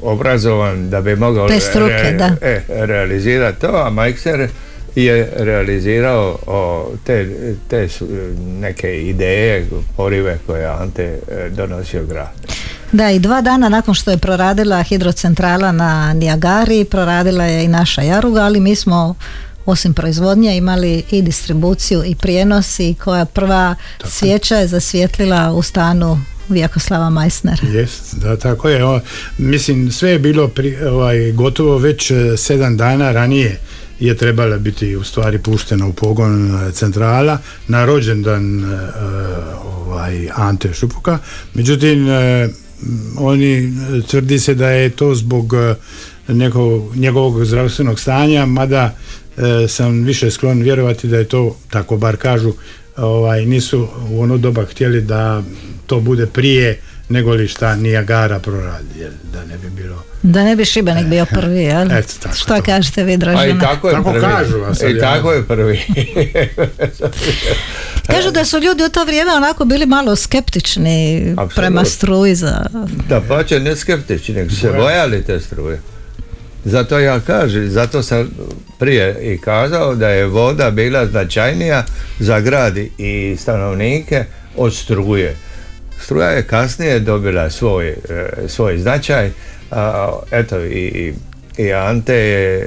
[0.02, 2.36] obrazovan da bi mogao struke, da.
[2.42, 4.48] e, realizirati to, a Majkser
[4.94, 7.28] je realizirao o, te,
[7.68, 8.06] te su
[8.60, 12.32] neke ideje, porive koje je Ante e, donosio grad.
[12.92, 18.02] Da, i dva dana nakon što je proradila hidrocentrala na Nijagari, proradila je i naša
[18.02, 19.14] Jaruga, ali mi smo
[19.66, 23.74] osim proizvodnje imali i distribuciju i prijenos i koja prva
[24.04, 27.68] svijeća je zasvijetlila u stanu Vjekoslava Majsnera.
[27.68, 28.84] Jest, da, tako je.
[28.84, 29.00] O,
[29.38, 33.60] mislim, sve je bilo pri, ovaj, gotovo već e, sedam dana ranije
[34.00, 38.78] je trebala biti u stvari puštena u pogon e, centrala na rođendan e,
[39.64, 41.18] ovaj, Ante Šupuka.
[41.54, 42.48] Međutim, e,
[43.18, 43.72] oni
[44.10, 45.54] tvrdi se da je to zbog
[46.28, 48.96] nekog, njegovog zdravstvenog stanja, mada
[49.68, 52.52] sam više sklon vjerovati da je to, tako bar kažu,
[52.96, 55.42] ovaj, nisu u ono doba htjeli da
[55.86, 60.02] to bude prije nego li šta Nijagara proradi, jer da ne bi bilo...
[60.22, 61.92] Da ne bi Šibenik bio prvi, jel?
[61.92, 62.62] Eto, tako Šta to.
[62.62, 64.22] kažete vi, Pa i tako je Tako prvi.
[64.22, 65.80] kažu, a sad I tako je prvi.
[68.06, 71.54] Kažu da su ljudi u to vrijeme onako bili malo skeptični Apsolutno.
[71.56, 72.66] prema struji za...
[73.08, 75.80] Da pače ne skeptični, nego se bojali te struje.
[76.64, 78.30] Zato ja kažem, zato sam
[78.78, 81.84] prije i kazao da je voda bila značajnija
[82.18, 84.24] za grad i stanovnike
[84.56, 85.36] od struje.
[86.00, 87.96] Struja je kasnije dobila svoj, e,
[88.48, 89.30] svoj značaj,
[89.70, 91.14] a, eto i,
[91.58, 92.64] i Ante je e,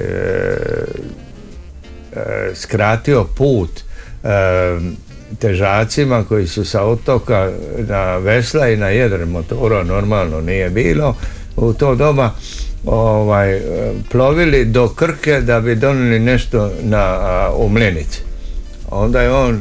[2.12, 3.70] e, skratio put
[4.24, 4.28] e,
[5.38, 11.16] težacima koji su sa otoka na vesla i na jedre motora normalno nije bilo
[11.56, 12.30] u to doba
[12.86, 13.60] ovaj, e,
[14.10, 18.20] plovili do Krke da bi donijeli nešto na, a, u Mlenici.
[18.90, 19.60] Onda je on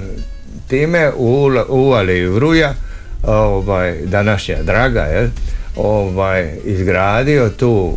[0.68, 1.12] time
[1.70, 2.74] uvali Vruja,
[3.24, 5.28] ovaj, današnja Draga, jel,
[5.76, 7.94] ovaj, izgradio tu,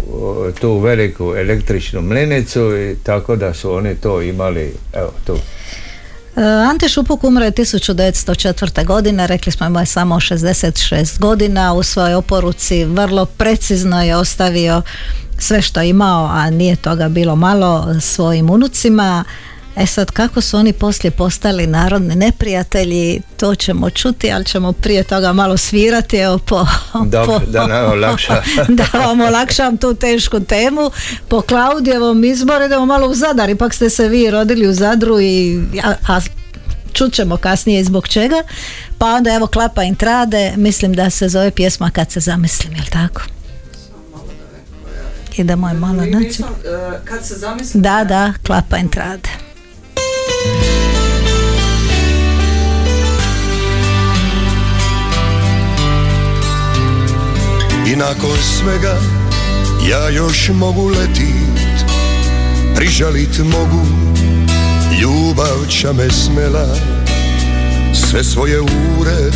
[0.60, 5.36] tu veliku električnu mlinicu i tako da su oni to imali evo tu
[6.40, 8.86] Ante Šupuk umro je 1904.
[8.86, 14.82] godine, rekli smo je samo 66 godina, u svojoj oporuci vrlo precizno je ostavio
[15.38, 19.24] sve što je imao, a nije toga bilo malo svojim unucima.
[19.76, 25.02] E sad, kako su oni poslije postali narodni neprijatelji, to ćemo čuti, ali ćemo prije
[25.02, 26.66] toga malo svirati, evo po...
[27.04, 28.42] Dobro, da nam olakša.
[28.78, 30.90] da vam olakšam tu tešku temu.
[31.28, 35.60] Po Klaudijevom izboru idemo malo u Zadar, ipak ste se vi rodili u Zadru i
[35.84, 36.20] a, a
[36.92, 38.42] čut ćemo kasnije zbog čega.
[38.98, 43.22] Pa onda evo Klapa Intrade, mislim da se zove pjesma Kad se zamislim, jel tako?
[45.36, 46.42] Idemo je malo naći.
[47.04, 47.82] Kad se zamislim...
[47.82, 49.49] Da, da, Klapa Intrade.
[57.86, 58.96] I nakon svega
[59.90, 61.86] ja još mogu letit
[62.74, 63.86] Prižalit mogu.
[65.00, 66.76] Ljubav će me smela
[67.94, 69.30] Sve svoje ure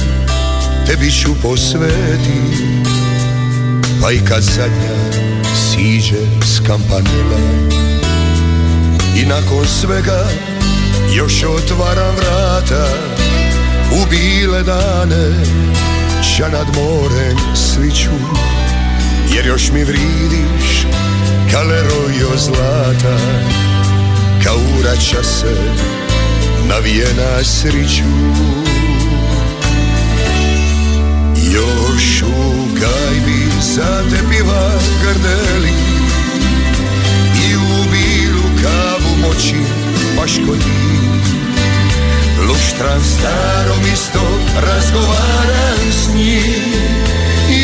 [0.87, 2.41] Tebi ću posveti
[4.03, 5.23] Pa i kad zadnja
[5.55, 7.39] siđe s kampanila
[9.17, 10.29] I nakon svega
[11.17, 12.89] još otvaram vrata
[13.93, 15.45] U bile dane
[16.37, 18.11] Ća nad morem sviću
[19.35, 20.87] Jer još mi vridiš
[21.53, 23.19] Kalerojo zlata
[24.45, 25.57] Kao uraća se
[26.69, 28.05] Navijena sriću.
[31.53, 34.71] Još u gajbi zatepiva
[35.03, 35.73] grdeli
[37.49, 39.84] I u bilu kavu moći
[40.25, 41.05] baš kod njih
[42.49, 44.21] Luštran starom isto
[44.57, 46.73] razgovaram s njim.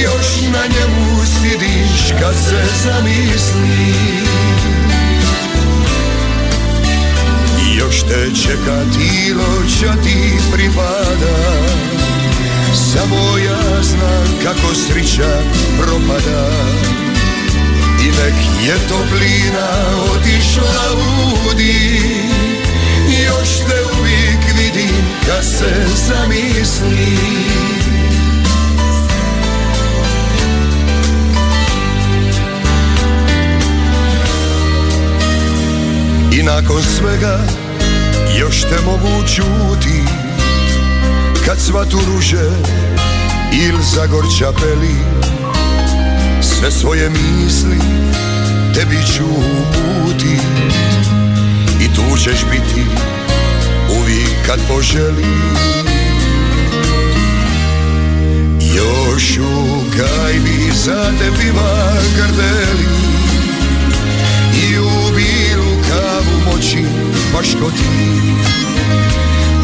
[0.03, 3.95] Još na njemu sidiš kad se zamisli.
[7.79, 11.37] Još te čeka tilo čo ti pripada.
[12.75, 15.43] Samo ja znam kako srića
[15.79, 16.51] propada.
[18.03, 18.35] I nek
[18.67, 19.69] je toplina
[20.15, 22.50] otišla ludi
[23.51, 27.19] Još te uvijek vidim kad se zamisli
[36.33, 37.39] I nakon svega
[38.39, 40.03] još te mogu čuti.
[41.47, 42.51] Kad sva tu ruže
[43.53, 44.95] il zagorča peli
[46.41, 47.79] Sve svoje misli
[48.75, 50.43] tebi ću uputit.
[51.81, 52.85] I tu ćeš biti
[53.99, 55.25] uvijek kad poželi
[58.77, 62.89] Još u gajbi zatepiva grdeli.
[64.71, 66.85] I u bilu kavu moći
[67.33, 67.85] baš ko ti.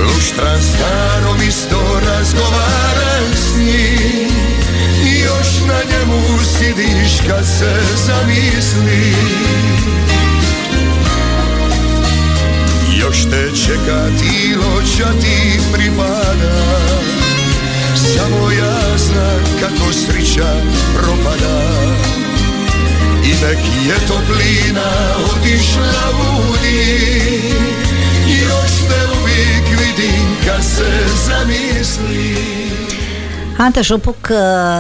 [0.03, 4.31] Luštran starom isto razgovaram s njim.
[5.07, 7.75] I još na njemu sidiš kad se
[8.07, 9.15] zamisli
[13.01, 16.67] Još te čeka tilo ča ti pripada
[17.95, 20.55] Samo ja znam kako srića
[20.95, 21.83] propada.
[23.25, 24.91] I nek je toplina
[25.25, 27.17] otišla ludi
[28.27, 32.37] Još te uvijek vidim kad se zamisli
[33.59, 34.35] Ante Šupuk, e,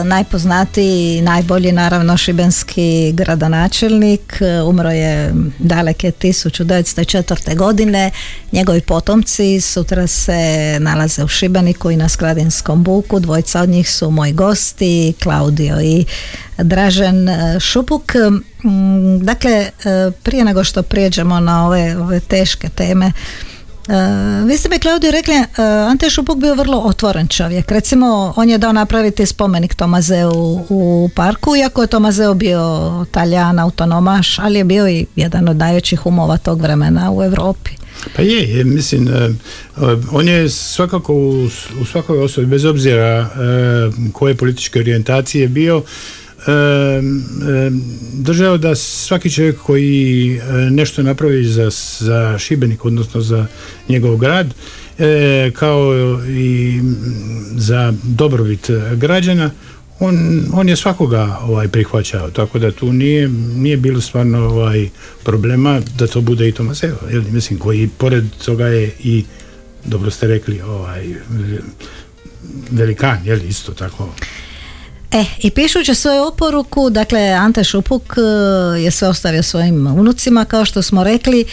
[0.04, 7.54] najpoznatiji, najbolji naravno šibenski gradonačelnik, e, umro je daleke 1904.
[7.54, 8.10] godine.
[8.52, 10.36] Njegovi potomci sutra se
[10.80, 13.20] nalaze u Šibeniku i na Skladinskom buku.
[13.20, 16.04] Dvojica od njih su moji gosti, Klaudio i
[16.58, 18.12] Dražen e, Šupuk.
[19.20, 19.70] Dakle,
[20.22, 23.12] prije nego što prijeđemo na ove, ove teške teme,
[24.46, 27.70] vi ste mi Klaudio rekli, uh, Ante Šupuk bio vrlo otvoren čovjek.
[27.70, 34.38] Recimo, on je dao napraviti spomenik Tomazeu u parku, iako je Tomazeo bio taljan, autonomaš,
[34.38, 37.70] ali je bio i jedan od najvećih umova tog vremena u Europi.
[38.16, 39.08] Pa je, mislim,
[39.76, 41.14] uh, on je svakako
[41.80, 43.30] u svakoj osobi, bez obzira
[44.12, 45.82] koje političke orijentacije bio,
[48.12, 50.40] držao da svaki čovjek koji
[50.70, 53.46] nešto napravi za, za Šibenik, odnosno za
[53.88, 54.54] njegov grad,
[55.52, 55.92] kao
[56.28, 56.80] i
[57.56, 59.50] za dobrobit građana,
[60.00, 64.88] on, on je svakoga ovaj prihvaćao, tako da tu nije, nije bilo stvarno ovaj
[65.24, 69.24] problema da to bude i Tomaseo, jel, mislim, koji pored toga je i
[69.84, 71.14] dobro ste rekli, ovaj
[72.70, 74.08] velikan, jel, isto tako.
[75.12, 78.20] E, i pišući svoju oporuku, dakle, Ante Šupuk e,
[78.80, 81.44] je sve ostavio svojim unucima, kao što smo rekli,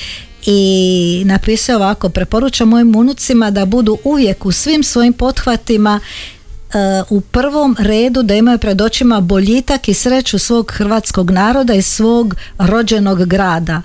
[0.46, 6.78] i napisao ovako, preporučam mojim unucima da budu uvijek u svim svojim pothvatima e,
[7.10, 12.36] u prvom redu da imaju pred očima boljitak i sreću svog hrvatskog naroda i svog
[12.58, 13.82] rođenog grada.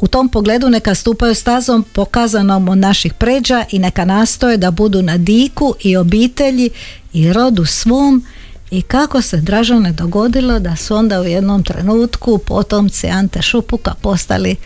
[0.00, 5.02] U tom pogledu neka stupaju stazom pokazanom od naših pređa i neka nastoje da budu
[5.02, 6.70] na diku i obitelji
[7.12, 8.24] i rodu svom
[8.70, 14.56] i kako se Dražane dogodilo da su onda u jednom trenutku potomci Ante Šupuka postali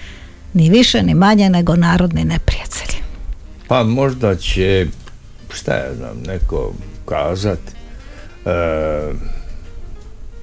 [0.54, 2.98] ni više ni manje nego narodni neprijatelji.
[3.68, 4.86] Pa možda će,
[5.54, 6.72] šta ja znam, neko
[7.06, 8.50] kazat e,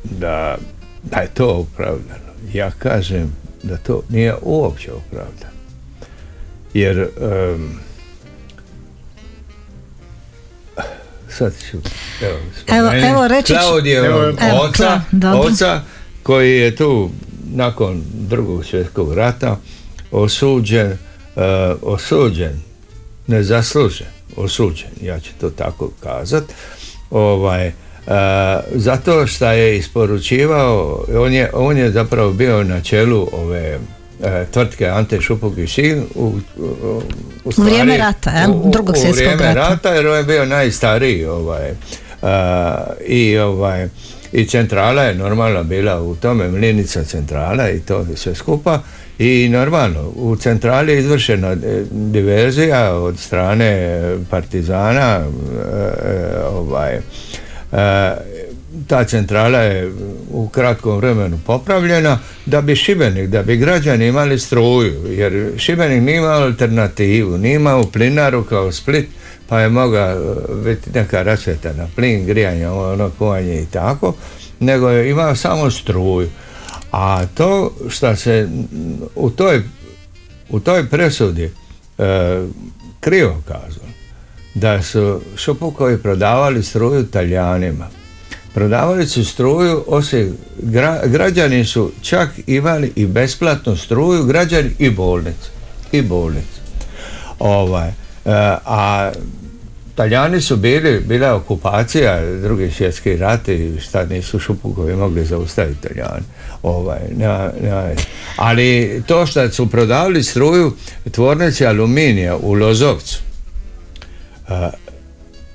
[0.03, 0.57] da,
[1.03, 2.33] da je to opravdano.
[2.53, 5.57] Ja kažem da to nije uopće opravdano.
[6.73, 7.07] Jer e,
[11.37, 11.77] sad ću
[12.21, 13.53] evo, Evo, evo reći
[14.05, 15.01] Evo, oca,
[15.39, 15.81] oca
[16.23, 17.09] koji je tu
[17.53, 19.57] nakon drugog svjetskog rata
[20.11, 20.97] osuđen, e,
[21.81, 22.61] osuđen,
[23.27, 26.43] nezaslužen, osuđen, ja ću to tako kazat,
[27.09, 27.73] ovaj, e,
[28.71, 33.79] zato što je isporučivao, on je, on je zapravo bio na čelu ove
[34.23, 36.25] e, tvrtke Ante Šupuk i Sin u,
[36.57, 37.01] u,
[37.43, 38.51] u stvari- vrijeme rata, jel?
[38.51, 39.69] u- u- Drugog u svjetskog vrijeme rata.
[39.69, 41.71] rata jer on je bio najstariji ovaj,
[42.21, 43.87] a, i ovaj
[44.31, 48.79] i centrala je normalno bila u tome mlinica centrala i to sve skupa
[49.19, 51.57] i normalno u centrali je izvršena e,
[51.91, 55.29] diverzija od strane e, partizana e,
[56.47, 57.01] ovaj e,
[58.87, 59.91] ta centrala je
[60.31, 66.17] u kratkom vremenu popravljena da bi Šibenik, da bi građani imali struju, jer Šibenik nije
[66.17, 69.07] imao alternativu, nije imao plinaru kao Split,
[69.49, 70.17] pa je mogla e,
[70.65, 74.13] biti neka rasvjeta na plin, grijanje, ono kuvanje i tako,
[74.59, 76.29] nego je imao samo struju.
[76.91, 78.49] A to što se
[79.15, 79.61] u toj,
[80.49, 81.51] u toj presudi e,
[82.99, 83.87] krivo kazalo,
[84.55, 87.96] da su Šupukovi prodavali struju Talijanima.
[88.57, 95.49] Prodavali su struju, osim gra- građani su čak imali i besplatnu struju, građani i bolnicu.
[95.91, 96.59] I bolnicu.
[97.39, 97.93] Ovaj, e,
[98.65, 99.11] a
[99.95, 105.81] Talijani su bili, bila je okupacija, drugi svjetski rat i šta nisu Šupukovi mogli zaustaviti
[105.81, 106.25] Talijani.
[106.63, 107.89] Ovaj, nema- nema-
[108.37, 110.73] ali to što su prodavali struju
[111.11, 113.19] tvornici aluminija u Lozovcu,
[114.47, 114.69] a,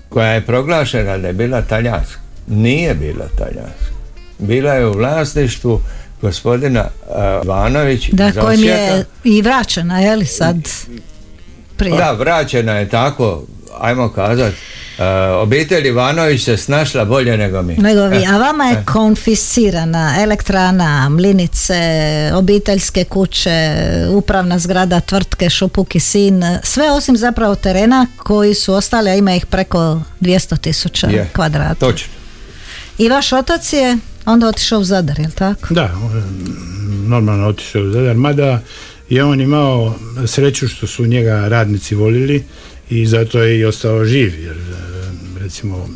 [0.09, 2.22] koja je proglašena da je bila talijanska.
[2.47, 3.93] Nije bila talijanska.
[4.39, 5.81] Bila je u vlasništvu
[6.23, 6.85] gospodina
[7.45, 10.57] Ivanović Da, kojim je i vraćena, je li sad
[11.77, 11.97] prije?
[11.97, 13.43] Da, vraćena je tako,
[13.81, 14.53] ajmo kazat,
[14.99, 17.77] a, obitelj Ivanović se snašla bolje nego mi.
[17.77, 18.85] Nego vi, E, a vama je e.
[18.85, 21.81] konfiscirana elektrana, mlinice,
[22.35, 23.75] obiteljske kuće,
[24.11, 29.35] upravna zgrada tvrtke Šupuk i Sin, sve osim zapravo terena koji su ostali, a ima
[29.35, 31.75] ih preko 200 tisuća kvadrata.
[31.75, 32.22] Točno.
[32.99, 35.75] I vaš otac je onda otišao u Zadar, jel tako?
[35.75, 36.23] Da, je
[37.07, 38.63] normalno otišao u Zadar, mada
[39.09, 39.95] je on imao
[40.27, 42.45] sreću što su njega radnici volili
[42.91, 45.89] i zato je i ostao živ, jer e, recimo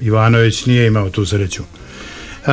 [0.00, 1.62] Ivanović nije imao tu sreću.
[1.62, 2.50] E,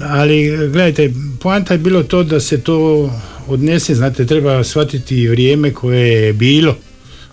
[0.00, 3.10] ali gledajte, poanta je bilo to da se to
[3.46, 6.76] odnese, znate, treba shvatiti vrijeme koje je bilo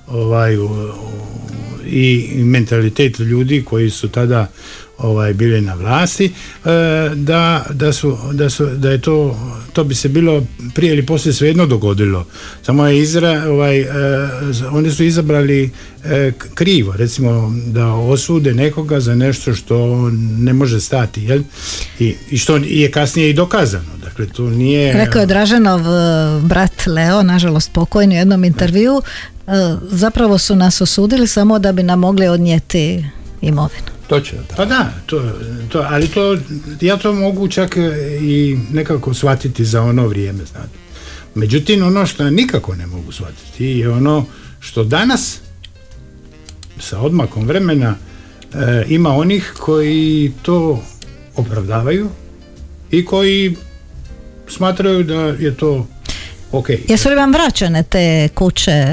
[0.07, 0.57] ovaj,
[1.91, 4.47] i mentalitet ljudi koji su tada
[4.99, 6.31] ovaj bili na vlasti e,
[7.15, 9.37] da, da, su, da, su, da je to
[9.73, 10.43] to bi se bilo
[10.75, 12.25] prije ili poslije svejedno dogodilo
[12.63, 13.87] samo je izra, ovaj, e,
[14.71, 15.69] oni su izabrali
[16.05, 21.41] e, krivo recimo da osude nekoga za nešto što ne može stati jel?
[21.99, 25.81] I, i što je kasnije i dokazano dakle to nije Rekao je Draženov
[26.41, 29.01] brat Leo, nažalost pokojni u jednom intervju,
[29.91, 33.05] zapravo su nas osudili samo da bi nam mogli odnijeti
[33.41, 33.98] imovinu.
[34.09, 34.57] Točno tako.
[34.57, 35.31] Pa da, to,
[35.69, 36.37] to, ali to,
[36.81, 40.77] ja to mogu čak e, i nekako shvatiti za ono vrijeme, znate.
[41.35, 44.25] Međutim, ono što nikako ne mogu shvatiti je ono
[44.59, 45.39] što danas
[46.79, 47.95] sa odmakom vremena
[48.53, 50.83] e, ima onih koji to
[51.35, 52.09] opravdavaju
[52.91, 53.55] i koji
[54.47, 55.87] smatraju da je to
[56.51, 56.69] ok.
[56.87, 58.85] Jesu li vam vraćane te kuće,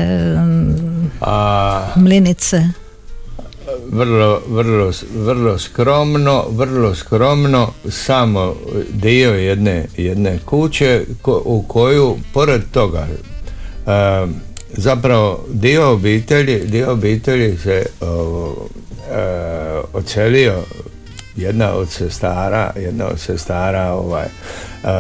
[1.20, 2.68] A, mlinice?
[3.92, 8.54] Vrlo, vrlo, vrlo skromno, vrlo skromno samo
[8.92, 14.26] dio jedne, jedne kuće ko- u koju pored toga e,
[14.72, 18.54] zapravo dio obitelji, dio obitelji se o,
[19.12, 19.20] e,
[19.92, 20.54] odselio
[21.36, 24.26] jedna od sestara, jedna od sestara ovaj,
[24.86, 24.90] e,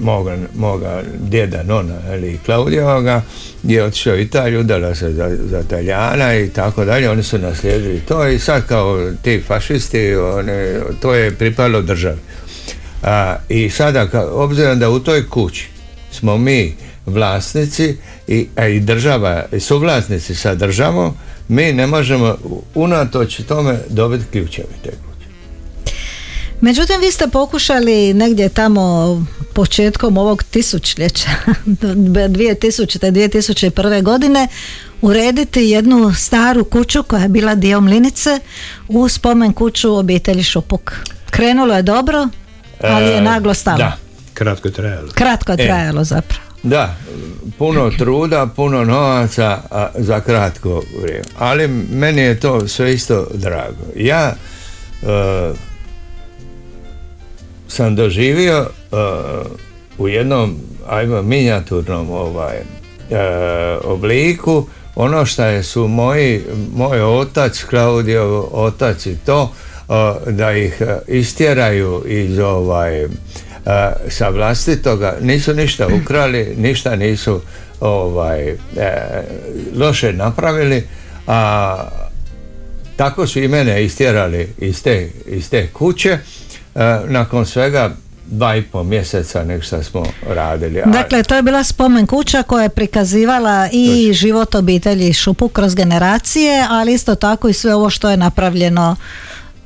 [0.00, 3.22] moga, moga djeda Nona ili Klaudijoga
[3.62, 8.00] je otišao u Italiju, udala se za, za Talijana i tako dalje, oni su naslijedili
[8.00, 10.52] to i sad kao ti fašisti, oni,
[11.02, 12.18] to je pripalo državi.
[13.02, 15.68] A, I sada, ka- obzirom da u toj kući
[16.10, 16.74] smo mi
[17.06, 17.96] vlasnici
[18.28, 21.14] i, a i država, i suvlasnici sa državom,
[21.48, 22.36] mi ne možemo
[22.74, 24.90] unatoč tome dobiti ključeve te.
[26.64, 31.28] Međutim, vi ste pokušali negdje tamo početkom ovog tisućljeća,
[31.66, 33.10] 2000.
[33.10, 34.02] 2001.
[34.02, 34.48] godine,
[35.02, 38.40] urediti jednu staru kuću koja je bila dio Mlinice
[38.88, 40.92] u spomen kuću obitelji Šupuk.
[41.30, 42.28] Krenulo je dobro,
[42.80, 43.78] ali je E, naglo stalo.
[43.78, 43.96] Da,
[44.34, 45.08] Kratko je trajalo.
[45.14, 45.66] Kratko je E.
[45.66, 46.42] trajalo zapravo.
[46.62, 46.96] da,
[47.58, 51.24] puno truda, puno novaca a, za kratko vrijeme.
[51.38, 53.84] Ali meni je to sve isto drago.
[53.96, 54.34] Ja
[55.02, 55.73] e,
[57.74, 58.96] sam doživio e,
[59.98, 60.56] u jednom
[60.88, 62.62] ajmo minijaturnom ovaj e,
[63.84, 66.42] obliku ono što je su moji
[66.74, 73.06] moj otac Klaudijo otac i to e, da ih istjeraju iz ovaj
[74.08, 77.40] sa vlastitoga nisu ništa ukrali ništa nisu
[77.80, 78.56] ovaj
[79.76, 80.82] loše napravili
[81.26, 81.88] a
[82.96, 86.18] tako su i mene istjerali iz te, iz te kuće
[87.08, 87.90] nakon svega
[88.26, 90.82] dva i pol mjeseca nek šta smo radili.
[90.86, 96.66] Dakle, to je bila spomen kuća koja je prikazivala i život obitelji Šupuk kroz generacije,
[96.70, 98.96] ali isto tako i sve ovo što je napravljeno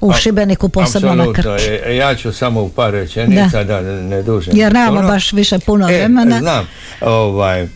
[0.00, 1.32] u Šibeniku, posebno na.
[1.32, 1.48] Krku.
[1.84, 4.56] E, Ja ću samo u par rečenica da, ne dužem.
[4.56, 6.38] Jer nemamo baš više puno E, vremena.
[6.38, 6.66] znam.
[7.00, 7.68] Ovaj, e,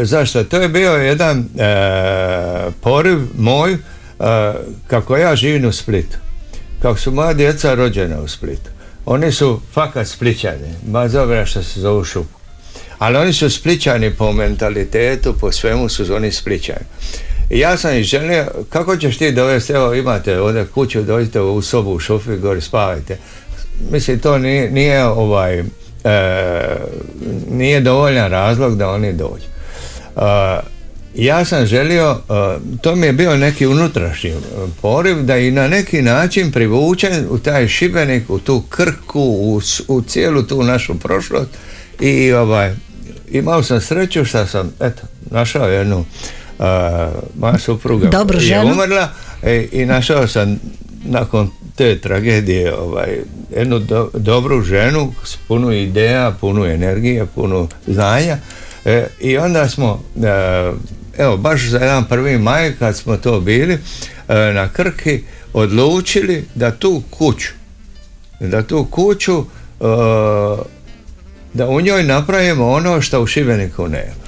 [0.00, 0.44] zašto?
[0.44, 1.44] To je bio jedan e,
[2.80, 3.78] poriv moj e,
[4.86, 6.16] kako ja živim u Splitu.
[6.82, 8.70] Kako su moja djeca rođena u Splitu.
[9.06, 12.26] Oni su fakat splićani, bez obzira što se zovu šup.
[12.98, 16.84] Ali oni su splićani po mentalitetu, po svemu su oni splićani.
[17.50, 21.62] I ja sam ih želio, kako ćeš ti dovesti, evo imate ovdje kuću, dođite u
[21.62, 23.18] sobu u šufi, gori spavajte.
[23.90, 25.64] Mislim, to nije, ovaj, e,
[27.50, 29.46] nije dovoljan razlog da oni dođu.
[31.14, 32.32] Ja sam želio, e,
[32.82, 34.34] to mi je bio neki unutrašnji e,
[34.82, 40.02] poriv da i na neki način privučem u taj Šibenik, u tu Krku, u, u
[40.02, 41.50] cijelu tu našu prošlost
[42.00, 42.74] i ovaj,
[43.30, 46.04] imao sam sreću što sam eto, našao jednu
[46.58, 46.62] e,
[47.38, 48.72] moja supruga Dobru je ženu.
[48.72, 49.08] umrla
[49.42, 50.58] e, i našao sam
[51.04, 53.18] nakon te tragedije ovaj,
[53.56, 58.38] jednu do- dobru ženu s puno ideja, puno energije, puno znanja
[58.84, 60.72] e, i onda smo e,
[61.18, 63.78] evo baš za jedan prvi maj kad smo to bili e,
[64.52, 67.48] na Krki odlučili da tu kuću
[68.40, 69.84] da tu kuću e,
[71.54, 74.20] da u njoj napravimo ono što u Šibeniku nema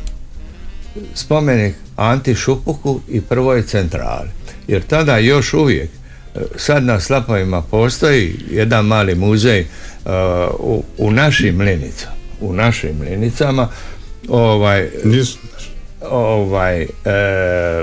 [1.15, 4.29] spomenik Anti Šupuku i prvoj centrali.
[4.69, 5.91] Jer tada još uvijek,
[6.35, 9.67] e, sad na Slapovima postoji jedan mali muzej
[10.59, 12.13] u, u našim mlinicama.
[12.41, 13.69] U našim mlinicama
[14.29, 15.39] ovaj, Nisu,
[16.11, 16.89] ovaj e,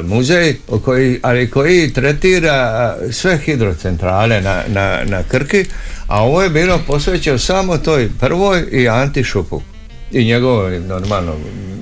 [0.04, 0.56] muzej
[0.86, 5.66] koji, ali koji tretira e, sve hidrocentrale na, na, na Krki,
[6.08, 9.62] a ovo je bilo posvećeno samo toj prvoj i Anti Šupuku
[10.12, 11.34] i njegovim normalno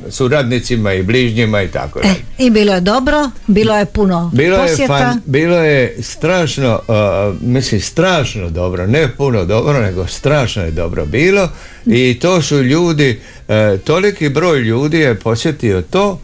[0.10, 2.16] suradnicima i bližnjima i tako E, dalje.
[2.38, 4.98] I bilo je dobro, bilo je puno Bilo je, posjeta.
[4.98, 11.06] fan, bilo je strašno, uh, mislim strašno dobro, ne puno dobro, nego strašno je dobro
[11.06, 11.50] bilo
[11.86, 16.20] i to su ljudi, uh, toliki broj ljudi je posjetio to uh,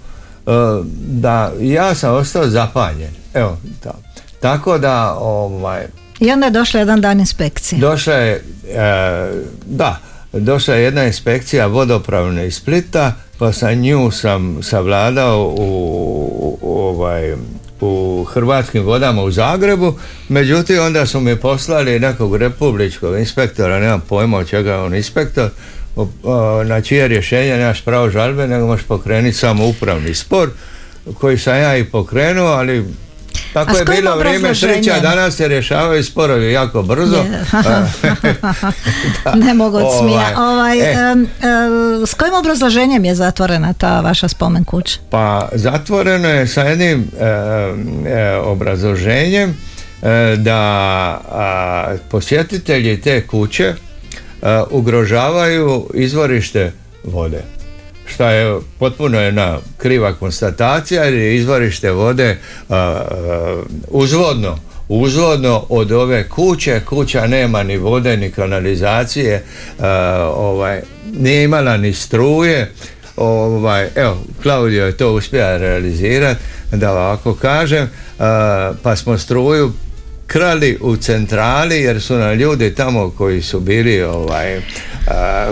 [0.98, 3.12] da ja sam ostao zapanjen.
[3.34, 3.98] Evo, ta-
[4.40, 5.86] tako da ovaj,
[6.20, 7.80] I onda je došla jedan dan inspekcije.
[7.80, 9.32] Došla je, e,
[9.66, 9.98] da,
[10.34, 15.64] došla je jedna inspekcija vodopravna iz Splita, pa sa nju sam savladao u,
[16.62, 17.36] u- ovaj,
[17.82, 19.94] u Hrvatskim vodama u Zagrebu,
[20.30, 25.50] međutim onda su mi poslali nekog republičkog inspektora, nemam pojma od čega je on inspektor,
[26.66, 30.50] na čije rješenje nemaš pravo žalbe, nego možeš pokrenuti samo upravni spor,
[31.20, 32.86] koji sam ja i pokrenuo, ali
[33.54, 37.24] tako je bilo vrijeme sreća, danas se rješavaju sporovi jako brzo.
[39.24, 39.36] Da.
[39.36, 40.34] ne mogu od Ovaj, smija.
[40.38, 40.92] Ovaj, e.
[40.92, 41.28] em, em,
[42.08, 45.00] s kojim obrazloženjem je zatvorena ta vaša spomen kuća?
[45.10, 47.26] Pa zatvoreno je sa jednim e,
[48.10, 50.60] e, obrazloženjem e, da
[51.32, 53.93] a, posjetitelji te kuće e,
[54.72, 56.72] ugrožavaju izvorište
[57.04, 57.44] vode.
[58.06, 62.38] Što je potpuno jedna kriva konstatacija jer je izvorište vode
[62.70, 66.82] a, a, uzvodno uzvodno od ove kuće.
[66.86, 69.44] Kuća nema ni vode ni kanalizacije
[70.36, 70.82] ovaj,
[71.14, 72.72] nije imala ni struje.
[73.18, 76.42] Ovaj, evo, Klaudio je to uspio realizirati
[76.72, 77.90] da ovako kažem.
[78.84, 79.72] Pa smo struju
[80.28, 84.62] krali u centrali jer su nam ljudi tamo koji su bili ovaj,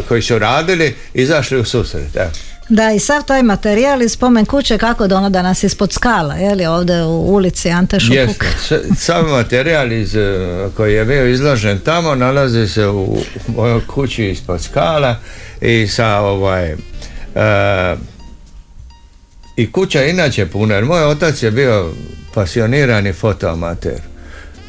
[0.07, 2.29] koji su radili izašli u susret evo.
[2.69, 6.33] Da, i sav taj materijal iz spomen kuće kako da ono da nas ispod skala,
[6.33, 8.45] je li ovdje u ulici Ante Šupuk?
[8.97, 10.37] Sav materijal iz, e,
[10.77, 13.17] koji je bio izložen tamo nalazi se u
[13.47, 15.15] mojoj kući ispod skala
[15.61, 16.79] i sa ovaj uh,
[19.55, 21.91] i kuća inače puna, jer moj otac je bio
[22.33, 24.10] pasionirani fotoamater.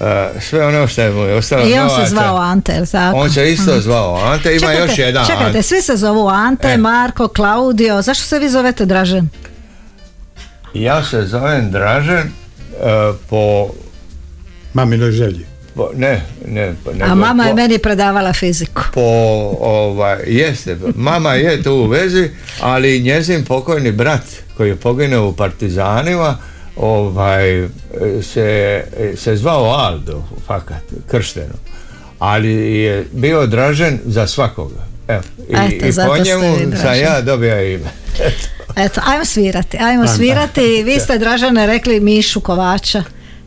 [0.03, 0.09] Uh,
[0.41, 3.17] sve ono što je mu je ostalo I on novaca, se zvao Ante, tako?
[3.17, 5.63] On se isto zvao Ante, ima čekajte, još jedan Čekajte, Ante.
[5.63, 6.77] svi se zovu Ante, E.
[6.77, 9.29] Marko, Klaudio, zašto se vi zovete Dražen?
[10.75, 12.19] Ja se zovem Dražen
[12.73, 13.69] uh, po,
[14.75, 15.47] Mamino želji.
[15.75, 18.83] po ne, ne, po- A nego mama je meni predavala fiziku.
[18.95, 19.01] po
[19.61, 22.31] ovaj, jeste, mama je tu u vezi,
[22.61, 24.23] ali njezin pokojni brat
[24.57, 26.37] koji je poginuo u partizanima
[26.77, 27.69] ovaj,
[28.23, 28.85] se,
[29.17, 31.55] se zvao Aldo, fakat, kršteno.
[32.19, 34.87] Ali je bio dražen za svakoga.
[35.09, 37.91] Evo, i, Eto, i zato po njemu sam ja dobio ime.
[38.85, 40.83] Eto, ajmo svirati, ajmo svirati.
[40.83, 43.03] Vi ste Dražane rekli Mišu Kovača.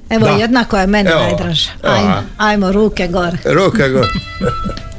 [0.09, 0.32] Evo, Da.
[0.32, 1.69] jednako je meni najdraža.
[1.82, 3.38] Ajmo, ajmo, ruke gore.
[3.45, 4.01] Ruka go.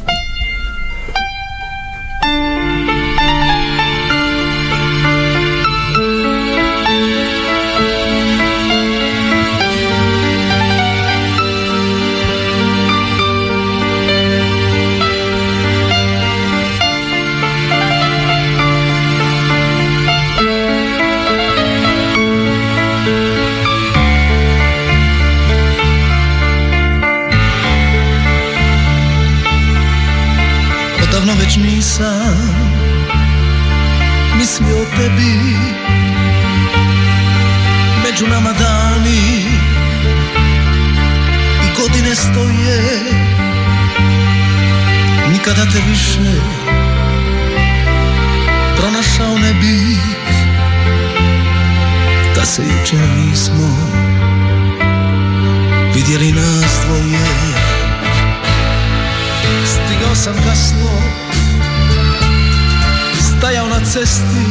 [63.92, 64.46] cesti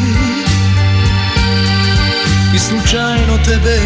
[2.56, 3.80] I slučajno tebe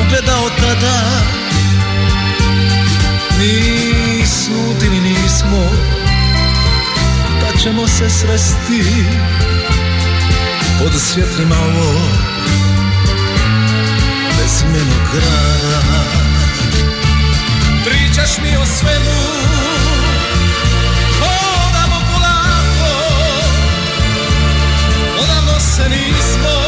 [0.00, 1.02] Ugledao tada.
[3.38, 5.70] Ni slutili nismo
[7.40, 9.06] Da ćemo se sresti
[10.78, 12.10] Pod svjetlima ovog
[14.38, 15.82] Bezmenog grada
[17.84, 19.51] Pričaš mi o svemu
[25.72, 26.61] se nismo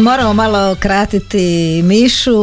[0.00, 1.38] moramo malo kratiti
[1.84, 2.34] Mišu,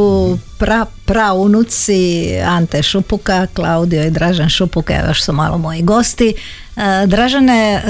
[0.57, 1.91] pra, praunuci
[2.39, 6.33] Ante Šupuka, Klaudio i Dražan Šupuk, evo još su malo moji gosti.
[6.77, 7.81] E, Dražane,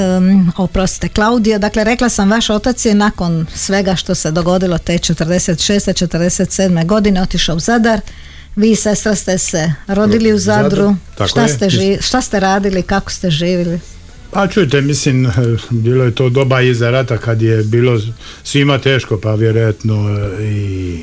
[0.58, 6.08] oprostite, Klaudio, dakle rekla sam vaš otac je nakon svega što se dogodilo te 46.
[6.08, 6.86] 47.
[6.86, 8.02] godine otišao u Zadar.
[8.56, 10.96] Vi sestra ste se rodili u Zadru.
[11.18, 13.80] Zadru, šta, ste ži- šta ste radili, kako ste živjeli?
[14.32, 15.28] Pa čujte, mislim,
[15.70, 18.02] bilo je to doba iza rata kad je bilo
[18.44, 21.00] svima teško, pa vjerojatno e, i,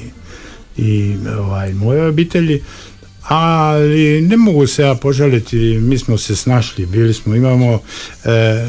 [0.77, 2.63] i ovaj, moje obitelji,
[3.23, 7.81] ali ne mogu se ja požaliti, mi smo se snašli, bili smo, imamo,
[8.25, 8.67] e,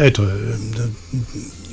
[0.00, 0.22] eto,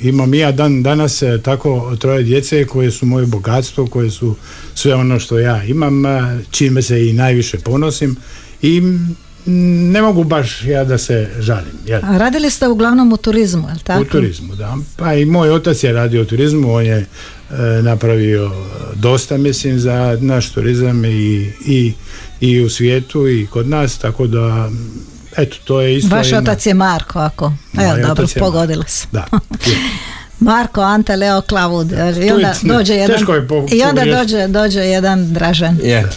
[0.02, 4.36] imam ja dan danas tako troje djece koje su moje bogatstvo, koje su
[4.76, 6.04] sve ono što ja imam,
[6.52, 8.16] čime se i najviše ponosim
[8.62, 8.82] i
[9.46, 11.72] ne mogu baš ja da se žalim.
[11.86, 12.00] Jel?
[12.04, 14.02] A radili ste uglavnom u turizmu, je li tako?
[14.02, 14.78] U turizmu, da.
[14.98, 17.06] Pa i moj otac je radio u turizmu, on je e,
[17.82, 18.52] napravio
[18.96, 21.10] dosta mislim za naš turizam i,
[21.68, 21.94] i,
[22.42, 24.70] i u svijetu i kod nas tako da
[25.38, 27.54] eto to je isto Vaš jedna- otac je Marko, ako.
[27.76, 29.10] Evo, dobro, je pogodila sam.
[29.12, 29.26] da.
[30.42, 31.92] Marko, Ante, Leo, Klavud.
[31.92, 35.78] I je onda ne- dođe jedan, teško je po- i onda dođe, dođe jedan Dražan.
[35.84, 36.10] Je.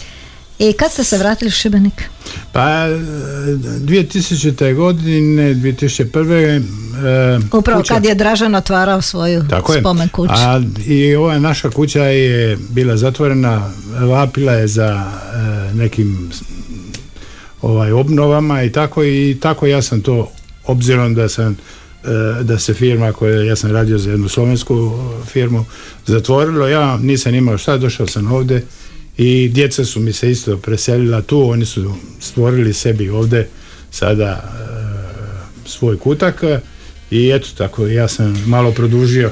[0.59, 2.03] I kad ste se vratili u Šibenik?
[2.53, 2.97] Pa e,
[3.79, 4.75] 2000.
[4.75, 6.61] godine, 2001.
[7.05, 10.33] e, Upravo kuća- kad je Dražan otvarao svoju Tako spomen kuću.
[10.35, 13.69] A i ova naša kuća je bila zatvorena,
[14.01, 15.11] vapila je za
[15.71, 16.31] e, nekim
[17.61, 20.31] ovaj obnovama i tako i tako ja sam to
[20.65, 21.57] obzirom da sam e,
[22.43, 25.65] da se firma koja ja sam radio za jednu slovensku firmu
[26.05, 28.65] zatvorilo, ja nisam imao šta, došao sam ovdje
[29.17, 33.49] i djeca su mi se isto preselila tu, oni su stvorili sebi ovdje
[33.91, 36.43] sada e, svoj kutak
[37.11, 39.31] i eto tako ja sam malo produžio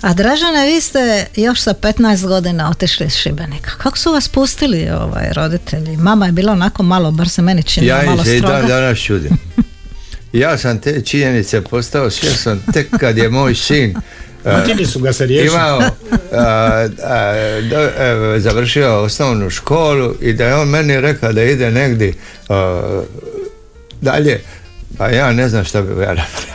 [0.00, 3.70] A Dražane, vi ste još sa 15 godina otišli iz Šibenika.
[3.78, 5.96] Kako su vas pustili ovaj, roditelji?
[5.96, 8.50] Mama je bila onako malo, bar se meni čini, Ja malo ih se i dan
[8.50, 8.74] stroga.
[8.74, 9.30] danas čudim.
[10.32, 13.94] Ja sam te činjenice postao svjestan tek kad je moj sin
[14.48, 15.54] a, Htjeli su ga se riješiti.
[15.54, 15.86] imao, a,
[17.04, 17.32] a,
[17.62, 17.90] do-
[18.34, 22.12] e, završio osnovnu školu i da je on meni rekao da ide negdje
[22.48, 23.02] a,
[24.00, 24.40] dalje,
[24.98, 26.48] pa ja ne znam šta bi ja napravio.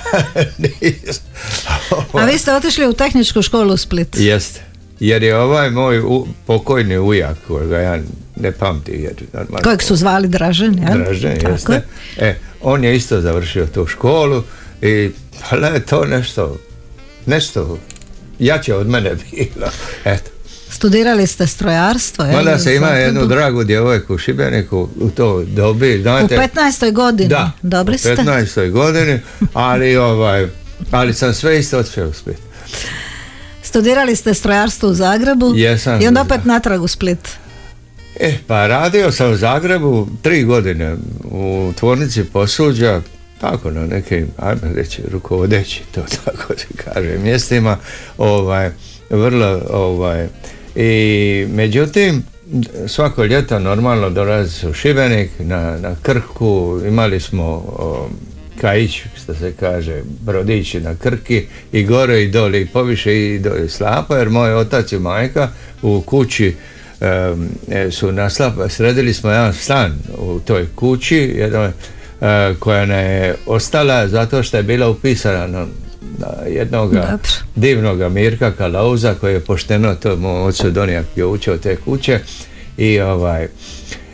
[2.14, 4.08] A vi ste otišli u tehničku školu u Split.
[4.14, 4.62] Jeste.
[5.00, 7.98] Jer je ovaj moj u, pokojni ujak, kojega ja
[8.36, 9.64] ne pamtim, jer normalno...
[9.64, 10.98] Kojeg su zvali Dražen, jel?
[10.98, 11.74] Dražen, Tako jeste.
[11.74, 11.84] je.
[12.20, 14.44] E, on je isto završio tu školu
[14.82, 16.58] i pa le, to nešto,
[17.26, 17.80] nešto
[18.40, 19.68] jače od mene bilo.
[20.06, 20.30] Eto.
[20.70, 22.34] Studirali ste strojarstvo, jel?
[22.34, 26.50] Mada se ima jednu dragu djevojku u Šibeniku u to dobi, U znate.
[26.56, 26.92] 15.
[26.92, 27.30] godini.
[27.30, 28.16] Da, Dobri u ste.
[28.16, 28.72] 15.
[28.72, 29.20] godini,
[29.54, 30.48] ali ovaj,
[30.92, 32.38] ali sam sve isto otišao u Split.
[33.64, 35.54] Studirali ste strojarstvo u Zagrebu.
[35.56, 36.02] Jesam.
[36.02, 37.30] I onda opet natrag u Split.
[38.20, 43.02] E, pa radio sam u Zagrebu tri godine u tvornici posuđa,
[43.44, 47.78] tako na nekim, ajmo reći, rukovodeći, to tako se kaže, mjestima,
[48.18, 48.70] ovaj,
[49.10, 50.28] vrlo, ovaj,
[50.76, 52.24] i međutim,
[52.88, 58.10] svako ljeto normalno dolazi u Šibenik, na, na Krku, imali smo o,
[58.62, 63.70] kaić, što se kaže, brodići na Krki i gore i dole i poviše i dole.
[63.70, 65.50] Slapa, jer moj otac i majka
[65.82, 66.56] u kući
[67.02, 71.72] e, su naslapa, sredili smo jedan stan u toj kući e,
[72.60, 75.66] koja ne je ostala zato što je bila upisana na,
[76.48, 76.94] jednog
[77.56, 80.74] divnog Mirka Kalauza koji je pošteno to moj ocu
[81.14, 82.20] ključe od te kuće
[82.78, 83.48] i ovaj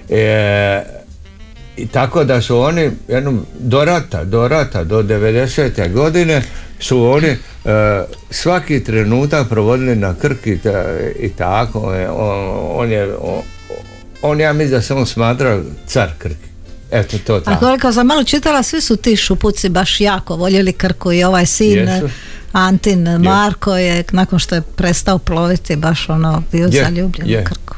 [0.10, 0.84] e,
[1.78, 5.93] i tako da su oni jednom do rata, do rata, do 90.
[5.93, 6.41] godine
[6.80, 7.38] su oni e,
[8.30, 10.86] svaki trenutak provodili na Krki ta-
[11.20, 13.41] i tako e, on, on je on,
[14.22, 16.49] on ja mislim da se on smatrao car Krki
[16.92, 20.74] eto to A tako koliko sam malo čitala, svi su ti šupuci baš jako voljeli
[20.74, 22.10] Krku i ovaj sin Jesu.
[22.52, 27.42] Antin Marko je nakon što je prestao ploviti baš ono bio Je, zaljubljen je.
[27.42, 27.76] u Krku.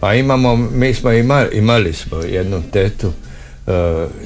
[0.00, 3.72] Pa imamo, mi smo imali, imali smo jednu tetu uh,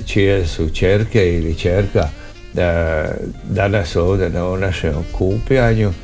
[0.06, 2.08] čije su čerke ili čerka
[2.52, 3.04] da,
[3.44, 5.94] danas ovdje na našem okupljanju uh,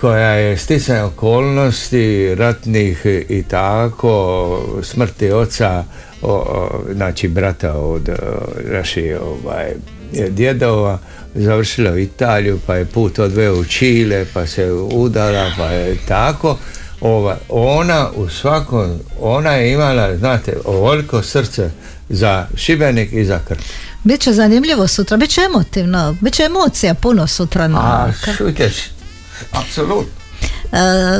[0.00, 5.84] koja je sticaj okolnosti ratnih i tako smrti oca
[6.26, 8.14] o, o, znači brata od o,
[8.72, 9.72] naših ovaj,
[10.28, 10.98] djedova
[11.34, 16.58] završila u Italiju pa je put odveo u Čile pa se udala pa je tako.
[17.00, 21.70] Ova, ona u svakom ona je imala znate ovoliko srce
[22.08, 23.60] za Šibenik i za Krk.
[24.04, 27.68] Biće zanimljivo sutra, bit će emotivno, bit će emocija puno sutra.
[27.68, 28.70] na- a šujte
[29.52, 30.12] apsolutno.
[30.22, 30.25] E,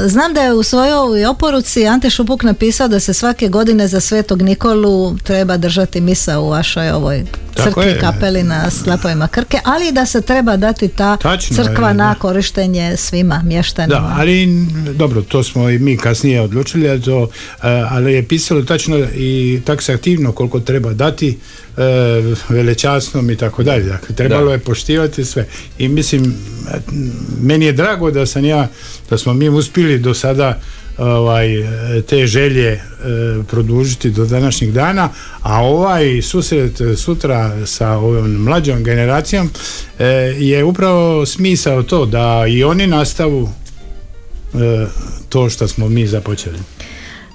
[0.06, 4.42] Znam da je u svojoj oporuci Ante Šupuk napisao da se svake godine za Svetog
[4.42, 7.24] Nikolu treba držati misa u vašoj ovoj
[7.64, 8.00] crkvi je.
[8.00, 11.92] kapeli na slapovima Krke, ali i da se treba dati ta Tačno je, crkva da.
[11.92, 14.00] na korištenje svima mještanima.
[14.00, 17.28] Da, ali dobro, to smo i mi kasnije odlučili, ali, to,
[17.62, 21.38] e, ali je pisalo tačno i taksativno koliko treba dati
[21.76, 21.82] e,
[22.48, 23.84] velečasnom i tako dalje.
[23.84, 24.52] Dakle, trebalo Da.
[24.52, 25.46] je poštivati sve.
[25.78, 26.34] I mislim,
[27.40, 28.68] meni je drago da sam ja,
[29.10, 30.60] da smo mi uspjeli do sada
[30.98, 31.48] ovaj,
[32.08, 32.80] te želje e,
[33.50, 35.08] produžiti do današnjeg dana,
[35.42, 39.50] a ovaj susret e, sutra sa ovom mlađom generacijom
[39.98, 40.04] e,
[40.38, 43.48] je upravo smisao to da i oni nastavu
[45.28, 46.58] to što smo mi započeli.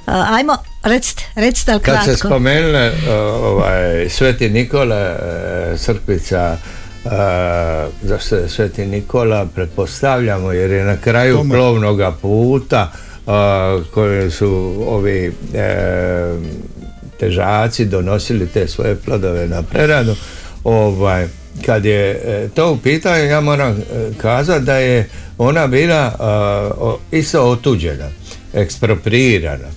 [0.06, 2.12] Ajmo, recite, recite ali Kad kratko.
[2.12, 2.92] se spomenule
[3.44, 5.16] ovaj, Sveti Nikola,
[5.78, 6.58] crkvica
[8.20, 11.56] se Sveti Nikola pretpostavljamo jer je na kraju Tome.
[11.56, 12.92] plovnoga puta
[13.34, 14.50] a, koje su
[14.88, 16.36] ovi e,
[17.20, 20.16] težaci donosili te svoje plodove na preradu
[20.64, 21.28] ovaj
[21.66, 23.82] kad je e, to u pitanju ja moram e,
[24.18, 26.28] kazati da je ona bila a,
[26.78, 28.10] o- isto otuđena
[28.54, 29.68] ekspropriirana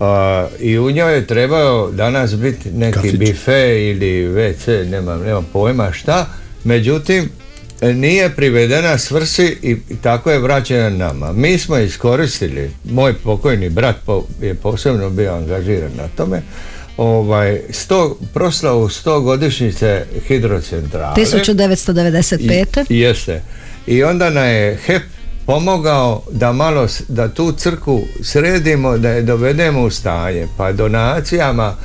[0.00, 3.14] a, i u njoj je trebao danas biti neki Kafić.
[3.14, 6.26] bife ili WC, nemam, nemam pojma šta,
[6.64, 7.28] međutim e,
[7.82, 11.32] nije privedena svrsi i, tako je vraćena nama.
[11.32, 16.42] Mi smo iskoristili, moj pokojni brat po- je posebno bio angažiran na tome,
[16.96, 21.14] ovaj, sto, proslavu 100 godišnjice hidrocentrale.
[21.16, 22.84] 1995.
[22.88, 23.42] I, jeste.
[23.86, 25.02] I onda nam je HEP
[25.46, 30.46] pomogao da malo, da tu crku sredimo, da je dovedemo u stanje.
[30.56, 31.76] Pa donacijama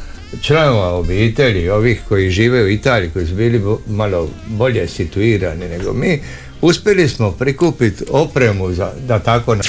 [0.42, 6.20] članova obitelji, ovih koji žive u Italiji, koji su bili malo bolje situirani nego mi,
[6.64, 9.64] uspjeli smo prikupiti opremu za, da tako na-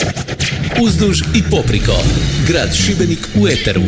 [0.80, 1.92] Uzduž i popriko.
[2.48, 3.80] Grad Šibenik u Eteru.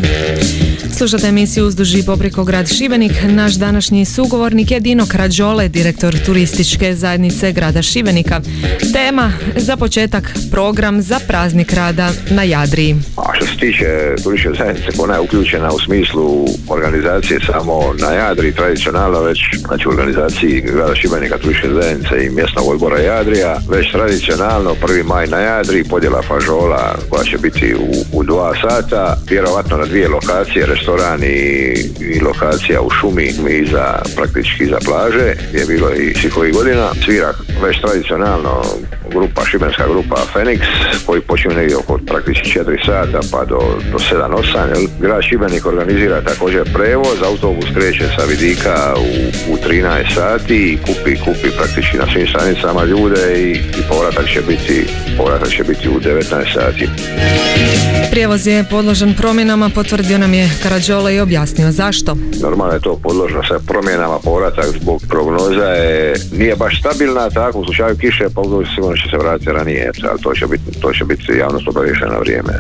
[0.97, 3.13] Slušate emisiju Uzduž i popreko grad Šibenik.
[3.25, 8.41] Naš današnji sugovornik je Dino Krađole, direktor turističke zajednice grada Šibenika.
[8.93, 12.97] Tema za početak program za praznik rada na Jadriji.
[13.17, 13.87] A što se tiče
[14.25, 19.91] turističke zajednice, ona je uključena u smislu organizacije samo na Jadri, tradicionalno već, znači u
[19.91, 25.05] organizaciji grada Šibenika turističke zajednice i mjesnog odbora Jadrija, već tradicionalno 1.
[25.05, 30.09] maj na Jadri, podjela fažola koja će biti u, u dva sata, vjerovatno na dvije
[30.09, 36.37] lokacije, restoran i, i lokacija u šumi iza, praktički iza plaže, je bilo i svih
[36.37, 36.91] ovih godina.
[37.05, 37.33] Svira
[37.63, 38.63] već tradicionalno
[39.11, 40.61] grupa, šibenska grupa Fenix,
[41.07, 43.61] koji počinju negdje oko praktički 4 sata pa do,
[43.93, 44.69] do 7-8.
[44.69, 44.87] jel?
[45.01, 49.09] Grad Šibenik organizira također prevoz, autobus kreće sa vidika u,
[49.53, 54.41] u 13 sati i kupi, kupi praktički na svim stranicama ljude i, i povratak će
[54.49, 56.25] biti povratak će biti u 19
[56.55, 56.89] sati.
[58.11, 62.17] Prijevoz je podložen promjenama, potvrdio nam je Karađola i objasnio zašto.
[62.43, 67.65] Normalno je to podložno sa promjenama povratak zbog prognoza je, nije baš stabilna, tako u
[67.65, 68.43] slučaju kiše pa
[68.75, 72.19] sigurno će se vratiti ranije, ali to će biti, to će biti javnost obavještena na
[72.19, 72.53] vrijeme.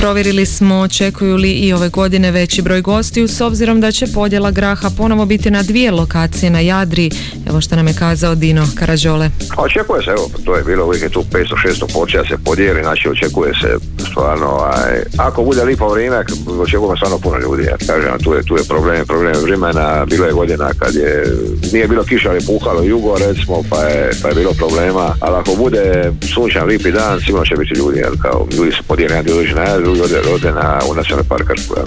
[0.00, 4.50] Provjerili smo očekuju li i ove godine veći broj gostiju s obzirom da će podjela
[4.50, 7.10] graha ponovo biti na dvije lokacije na Jadri.
[7.48, 9.30] Evo što nam je kazao Dino Karađole.
[9.56, 13.52] Očekuje se, evo, to je bilo uvijek je tu 500-600 porcija se podijeli, znači očekuje
[13.60, 13.76] se
[14.10, 16.24] stvarno, ovaj, ako bude lipo vrijeme,
[16.60, 20.32] očekujemo stvarno puno ljudi, ja kažem, tu je, tu je problem, problem vremena, bilo je
[20.32, 21.36] godina kad je,
[21.72, 25.54] nije bilo kiša, ali puhalo jugo, recimo, pa je, pa je bilo problema, ali ako
[25.54, 29.89] bude sunčan, lipi dan, sigurno će biti ljudi, jer kao ljudi se podijeli, na jedan,
[29.94, 31.86] drugi ode, na, u nacionalni park Kršku, jel.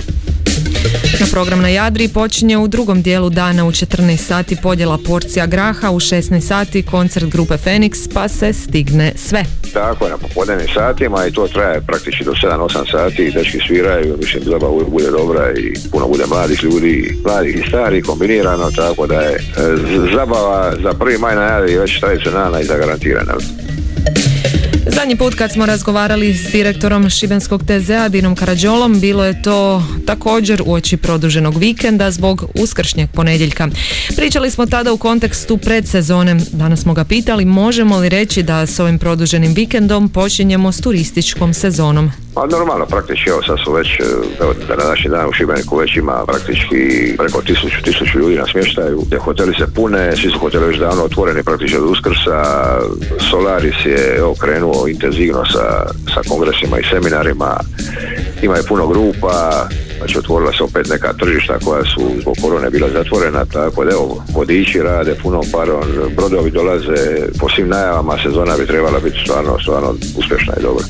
[1.20, 5.92] Na program na Jadri počinje u drugom dijelu dana u 14 sati podjela porcija graha,
[5.92, 9.44] u 16 sati koncert grupe Fenix pa se stigne sve.
[9.74, 14.18] Tako je, na popodnevnim satima i to traje praktički do 7-8 sati i dečki sviraju,
[14.18, 19.22] mislim uvijek bude dobra i puno bude mladih ljudi, mladih i starih kombinirano, tako da
[19.22, 19.42] je e,
[20.14, 23.34] zabava za prvi maj na Jadri već tradicionalna i zagarantirana.
[25.04, 30.64] Zadnji put kad smo razgovarali s direktorom Šibenskog TZ-a Dinom Karađolom bilo je to također
[30.66, 33.68] uoči produženog vikenda zbog uskršnjeg ponedjeljka.
[34.16, 36.36] Pričali smo tada u kontekstu predsezone.
[36.52, 41.54] Danas smo ga pitali možemo li reći da s ovim produženim vikendom počinjemo s turističkom
[41.54, 42.12] sezonom.
[42.36, 44.04] Pa normalno, praktički evo sad su već, e,
[44.42, 48.46] evo, da na današnji dan u Šibeniku već ima praktički preko tisuću, tisuću ljudi na
[48.52, 52.44] smještaju, gdje hoteli se pune, svi su hoteli već davno otvoreni praktički od Uskrsa,
[53.30, 57.60] Solaris je evo, krenuo intenzivno sa, sa kongresima i seminarima,
[58.42, 59.68] ima je puno grupa,
[59.98, 64.24] znači otvorila se opet neka tržišta koja su zbog korone bila zatvorena, tako da evo,
[64.36, 69.96] vodiči rade puno paron, brodovi dolaze, po svim najavama sezona bi trebala biti stvarno, stvarno
[70.18, 70.86] uspješna i dobra.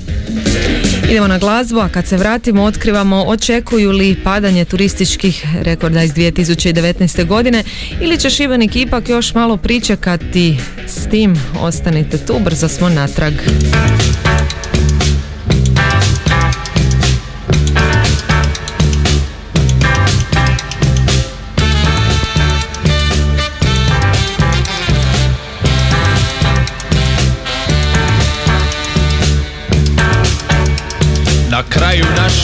[1.10, 7.26] Idemo na glazbu, a kad se vratimo otkrivamo očekuju li padanje turističkih rekorda iz 2019.
[7.26, 7.64] godine
[8.02, 11.36] ili će Šibenik ipak još malo pričekati s tim.
[11.60, 13.34] Ostanite tu, brzo smo natrag.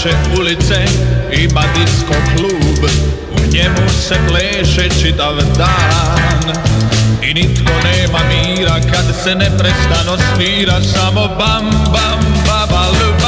[0.06, 0.86] Naše ulice
[1.32, 2.90] ima disko klub
[3.32, 6.56] U njemu se pleše čitav dan.
[7.24, 13.19] I nitko nema mira kad se neprestano svira Samo bam bam babal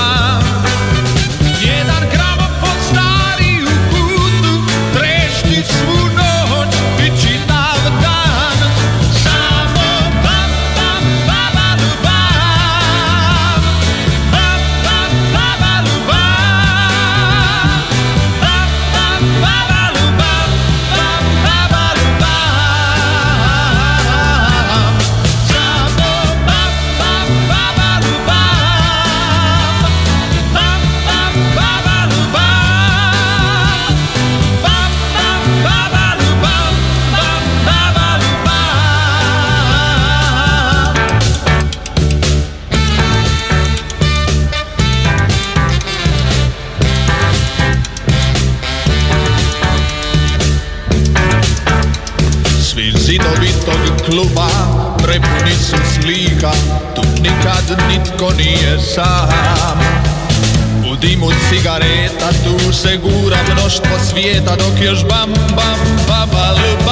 [62.82, 66.56] se gura mnoštvo svijeta Dok još bam bam babal
[66.86, 66.91] bam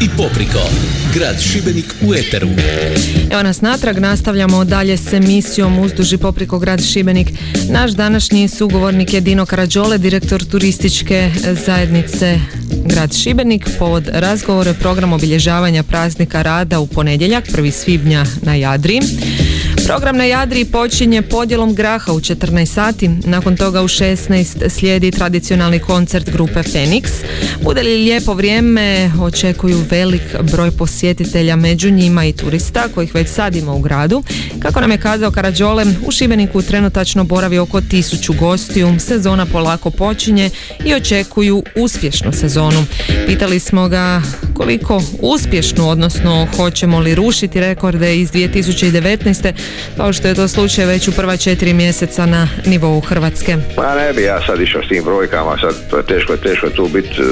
[0.00, 0.58] i popriko.
[1.14, 2.48] Grad Šibenik u Eteru.
[3.30, 7.28] Evo nas natrag, nastavljamo dalje s emisijom Uzduži popriko grad Šibenik.
[7.70, 11.30] Naš današnji sugovornik je Dino Karađole, direktor turističke
[11.66, 12.40] zajednice
[12.84, 13.68] grad Šibenik.
[13.78, 17.70] Povod razgovora je program obilježavanja praznika rada u ponedjeljak, 1.
[17.70, 19.00] svibnja na Jadri.
[19.86, 25.78] Program na Jadri počinje podjelom graha u 14 sati, nakon toga u 16 slijedi tradicionalni
[25.78, 27.08] koncert grupe Phoenix.
[27.62, 30.22] Bude li lijepo vrijeme, očekuju velik
[30.52, 34.22] broj posjetitelja, među njima i turista kojih već sad ima u gradu.
[34.58, 40.50] Kako nam je kazao Karađole, u Šibeniku trenutačno boravi oko tisuću gostiju, sezona polako počinje
[40.84, 42.84] i očekuju uspješnu sezonu.
[43.26, 44.22] Pitali smo ga
[44.54, 49.52] koliko uspješnu, odnosno hoćemo li rušiti rekorde iz 2019.
[49.96, 53.56] kao što je to slučaj već u prva četiri mjeseca na nivou Hrvatske.
[53.76, 56.88] Pa ne bi ja sad išao s tim brojkama, sad to je teško, teško tu
[56.88, 57.22] biti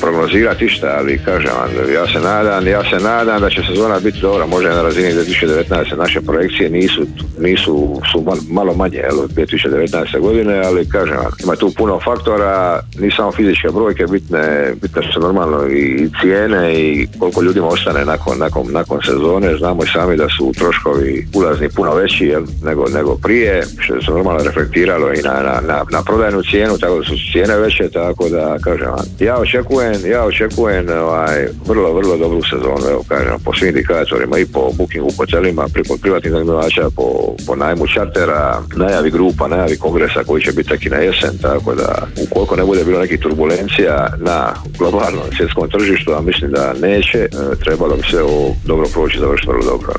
[0.00, 4.20] prognozirati išta, ali kažem vam, ja se nadam, ja se nadam da će sezona biti
[4.20, 5.96] dobra, možda na razini 2019.
[5.96, 7.06] naše projekcije nisu,
[7.38, 10.20] nisu su mal- malo manje jel, od 2019.
[10.20, 15.20] godine, ali kažem vam, ima tu puno faktora, ni samo fizičke brojke, bitne, bitne su
[15.20, 20.26] normalno i cijene i koliko ljudima ostane nakon, nakon, nakon sezone, znamo i sami da
[20.38, 21.26] su troškovi
[21.58, 25.84] ulazni puno veći jel, nego, nego prije, što se normalno reflektiralo i na, na, na,
[25.90, 30.24] na prodajnu cijenu, tako da su cijene veće, tako da kažem vam, ja očekujem, ja
[30.24, 35.22] očekujem ovaj, vrlo, vrlo dobru sezonu, evo kažem, po svim indikatorima i po bookingu po
[35.22, 40.68] hotelima, preko privatnih iznajmljivača, po, po najmu čartera, najavi grupa, najavi kongresa koji će biti
[40.68, 45.70] tek i na jesen, tako da ukoliko ne bude bilo nekih turbulencija na globalnom svjetskom
[45.70, 47.28] tržištu, a mislim da neće, e,
[47.64, 49.92] trebalo bi se ovo dobro proći, završiti vrlo dobro.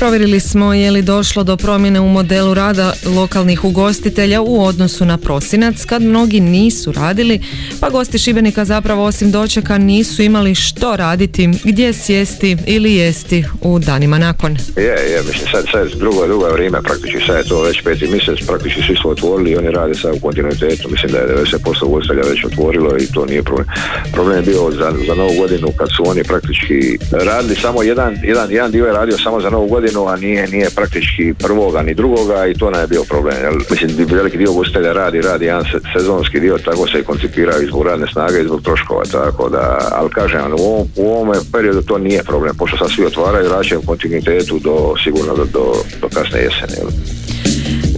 [0.00, 5.18] Provjerili smo je li došlo do promjene u modelu rada lokalnih ugostitelja u odnosu na
[5.18, 7.40] prosinac kad mnogi nisu radili,
[7.80, 13.78] pa gosti Šibenika zapravo osim dočeka nisu imali što raditi, gdje sjesti ili jesti u
[13.78, 14.56] danima nakon.
[14.76, 18.06] Je, je, mislim sad, sad drugo, drugo je vrijeme praktički, sad je to već peti
[18.06, 21.84] mjesec, praktički svi su otvorili i oni rade sad u kontinuitetu, mislim da je 90%
[21.84, 23.66] ugostitelja već otvorilo i to nije problem.
[24.12, 28.50] Problem je bio za, za novu godinu kad su oni praktički radili samo jedan, jedan,
[28.50, 32.46] jedan dio je radio samo za novu godinu, a nije, nije praktički prvoga ni drugoga
[32.46, 33.34] i to nam je bio problem.
[33.42, 33.54] Jel?
[33.70, 37.86] Mislim, veliki dio ugostitelja radi, radi jedan se- sezonski dio, tako se i koncipiraju zbog
[37.86, 41.98] radne snage i zbog troškova, tako da, ali kažem, u ovom, u ovome periodu to
[41.98, 46.74] nije problem, pošto sad svi otvaraju, u kontinuitetu do, sigurno do, do, do kasne jesene.
[46.78, 46.88] Jel?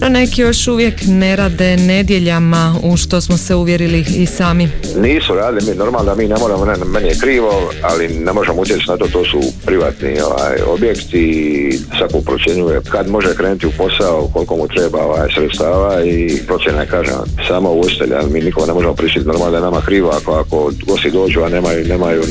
[0.03, 4.69] No neki još uvijek ne rade nedjeljama u što smo se uvjerili i sami.
[4.97, 8.61] Nisu radili, mi normalno da mi ne moramo, ne, meni je krivo, ali ne možemo
[8.61, 14.29] utjecati na to, to su privatni ovaj, objekti svako procjenjuje kad može krenuti u posao,
[14.33, 17.15] koliko mu treba ovaj, sredstava i procjena je, kažem,
[17.47, 21.11] samo ugostitelja, ali mi nikoga ne možemo prisiliti, normalno da nama krivo ako, ako gosti
[21.11, 22.21] dođu, a nemaju, nemaju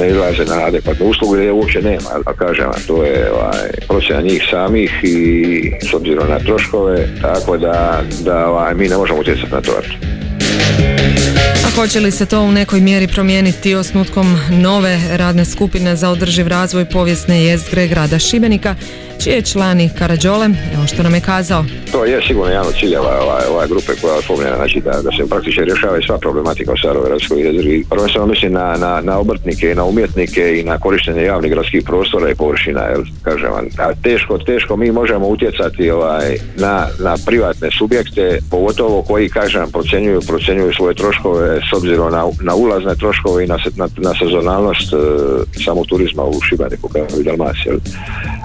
[0.00, 4.42] ne izlaze na adekvatnu uslugu je uopće nema, a kažem, to je ovaj, procjena njih
[4.50, 9.60] samih i s obzirom na troškove, tako da, da ovaj, mi ne možemo utjecati na
[9.60, 9.72] to.
[11.66, 16.48] A hoće li se to u nekoj mjeri promijeniti osnutkom nove radne skupine za održiv
[16.48, 18.74] razvoj povijesne jezgre grada Šibenika,
[19.20, 21.64] čiji je član Karađole, evo što nam je kazao.
[21.92, 25.28] To je sigurno jedan od ciljeva ove grupe koja je otvorena, znači da, da se
[25.28, 27.84] praktično rješava i sva problematika u Staroj gradskoj jezgri.
[27.90, 32.30] Prvenstveno mislim na, na, na obrtnike i na umjetnike i na korištenje javnih gradskih prostora
[32.30, 33.66] i površina, jel, kažem vam.
[33.78, 40.20] A teško, teško mi možemo utjecati ovaj, na, na privatne subjekte, pogotovo koji, kažem, procjenjuju,
[40.20, 45.82] procjenjuju svoje troškove s obzirom na, na ulazne troškove i na, na, na sezonalnost e,
[45.88, 47.72] turizma u Šibeniku kao i Dalmaciji.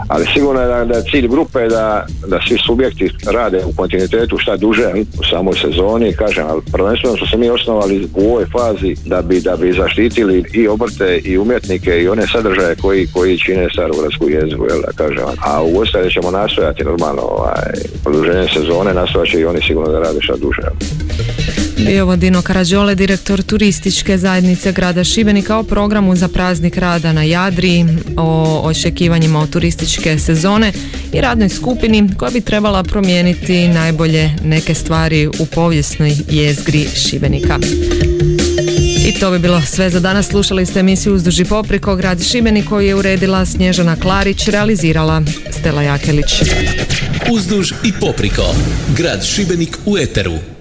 [0.07, 4.57] Ali sigurno da, da je cilj grupe da, da svi subjekti rade u kontinuitetu šta
[4.57, 9.22] duže u samoj sezoni, kažem, ali prvenstveno su se mi osnovali u ovoj fazi da
[9.22, 14.30] bi, da bi zaštitili i obrte i umjetnike i one sadržaje koji, koji čine starogradsku
[14.30, 15.26] jezgu, jel da kažem.
[15.45, 20.22] A u ostale ćemo nastojati normalno ovaj, produženje sezone, nastojat i oni sigurno da rade
[20.22, 20.61] šta duže.
[21.86, 27.23] Bio ovo Dino Karađole, direktor turističke zajednice grada Šibenika o programu za praznik rada na
[27.23, 27.86] Jadri,
[28.17, 30.71] o očekivanjima od turističke sezone
[31.13, 37.59] i radnoj skupini koja bi trebala promijeniti najbolje neke stvari u povijesnoj jezgri Šibenika.
[39.07, 40.28] I to bi bilo sve za danas.
[40.28, 45.21] Slušali ste emisiju Uzduži popriko grad Šibenik koju je uredila Snježana Klarić, realizirala
[45.59, 46.41] Stela Jakelić.
[47.32, 48.55] Uzduž i popriko.
[48.97, 50.56] Grad Šibenik u Eteru.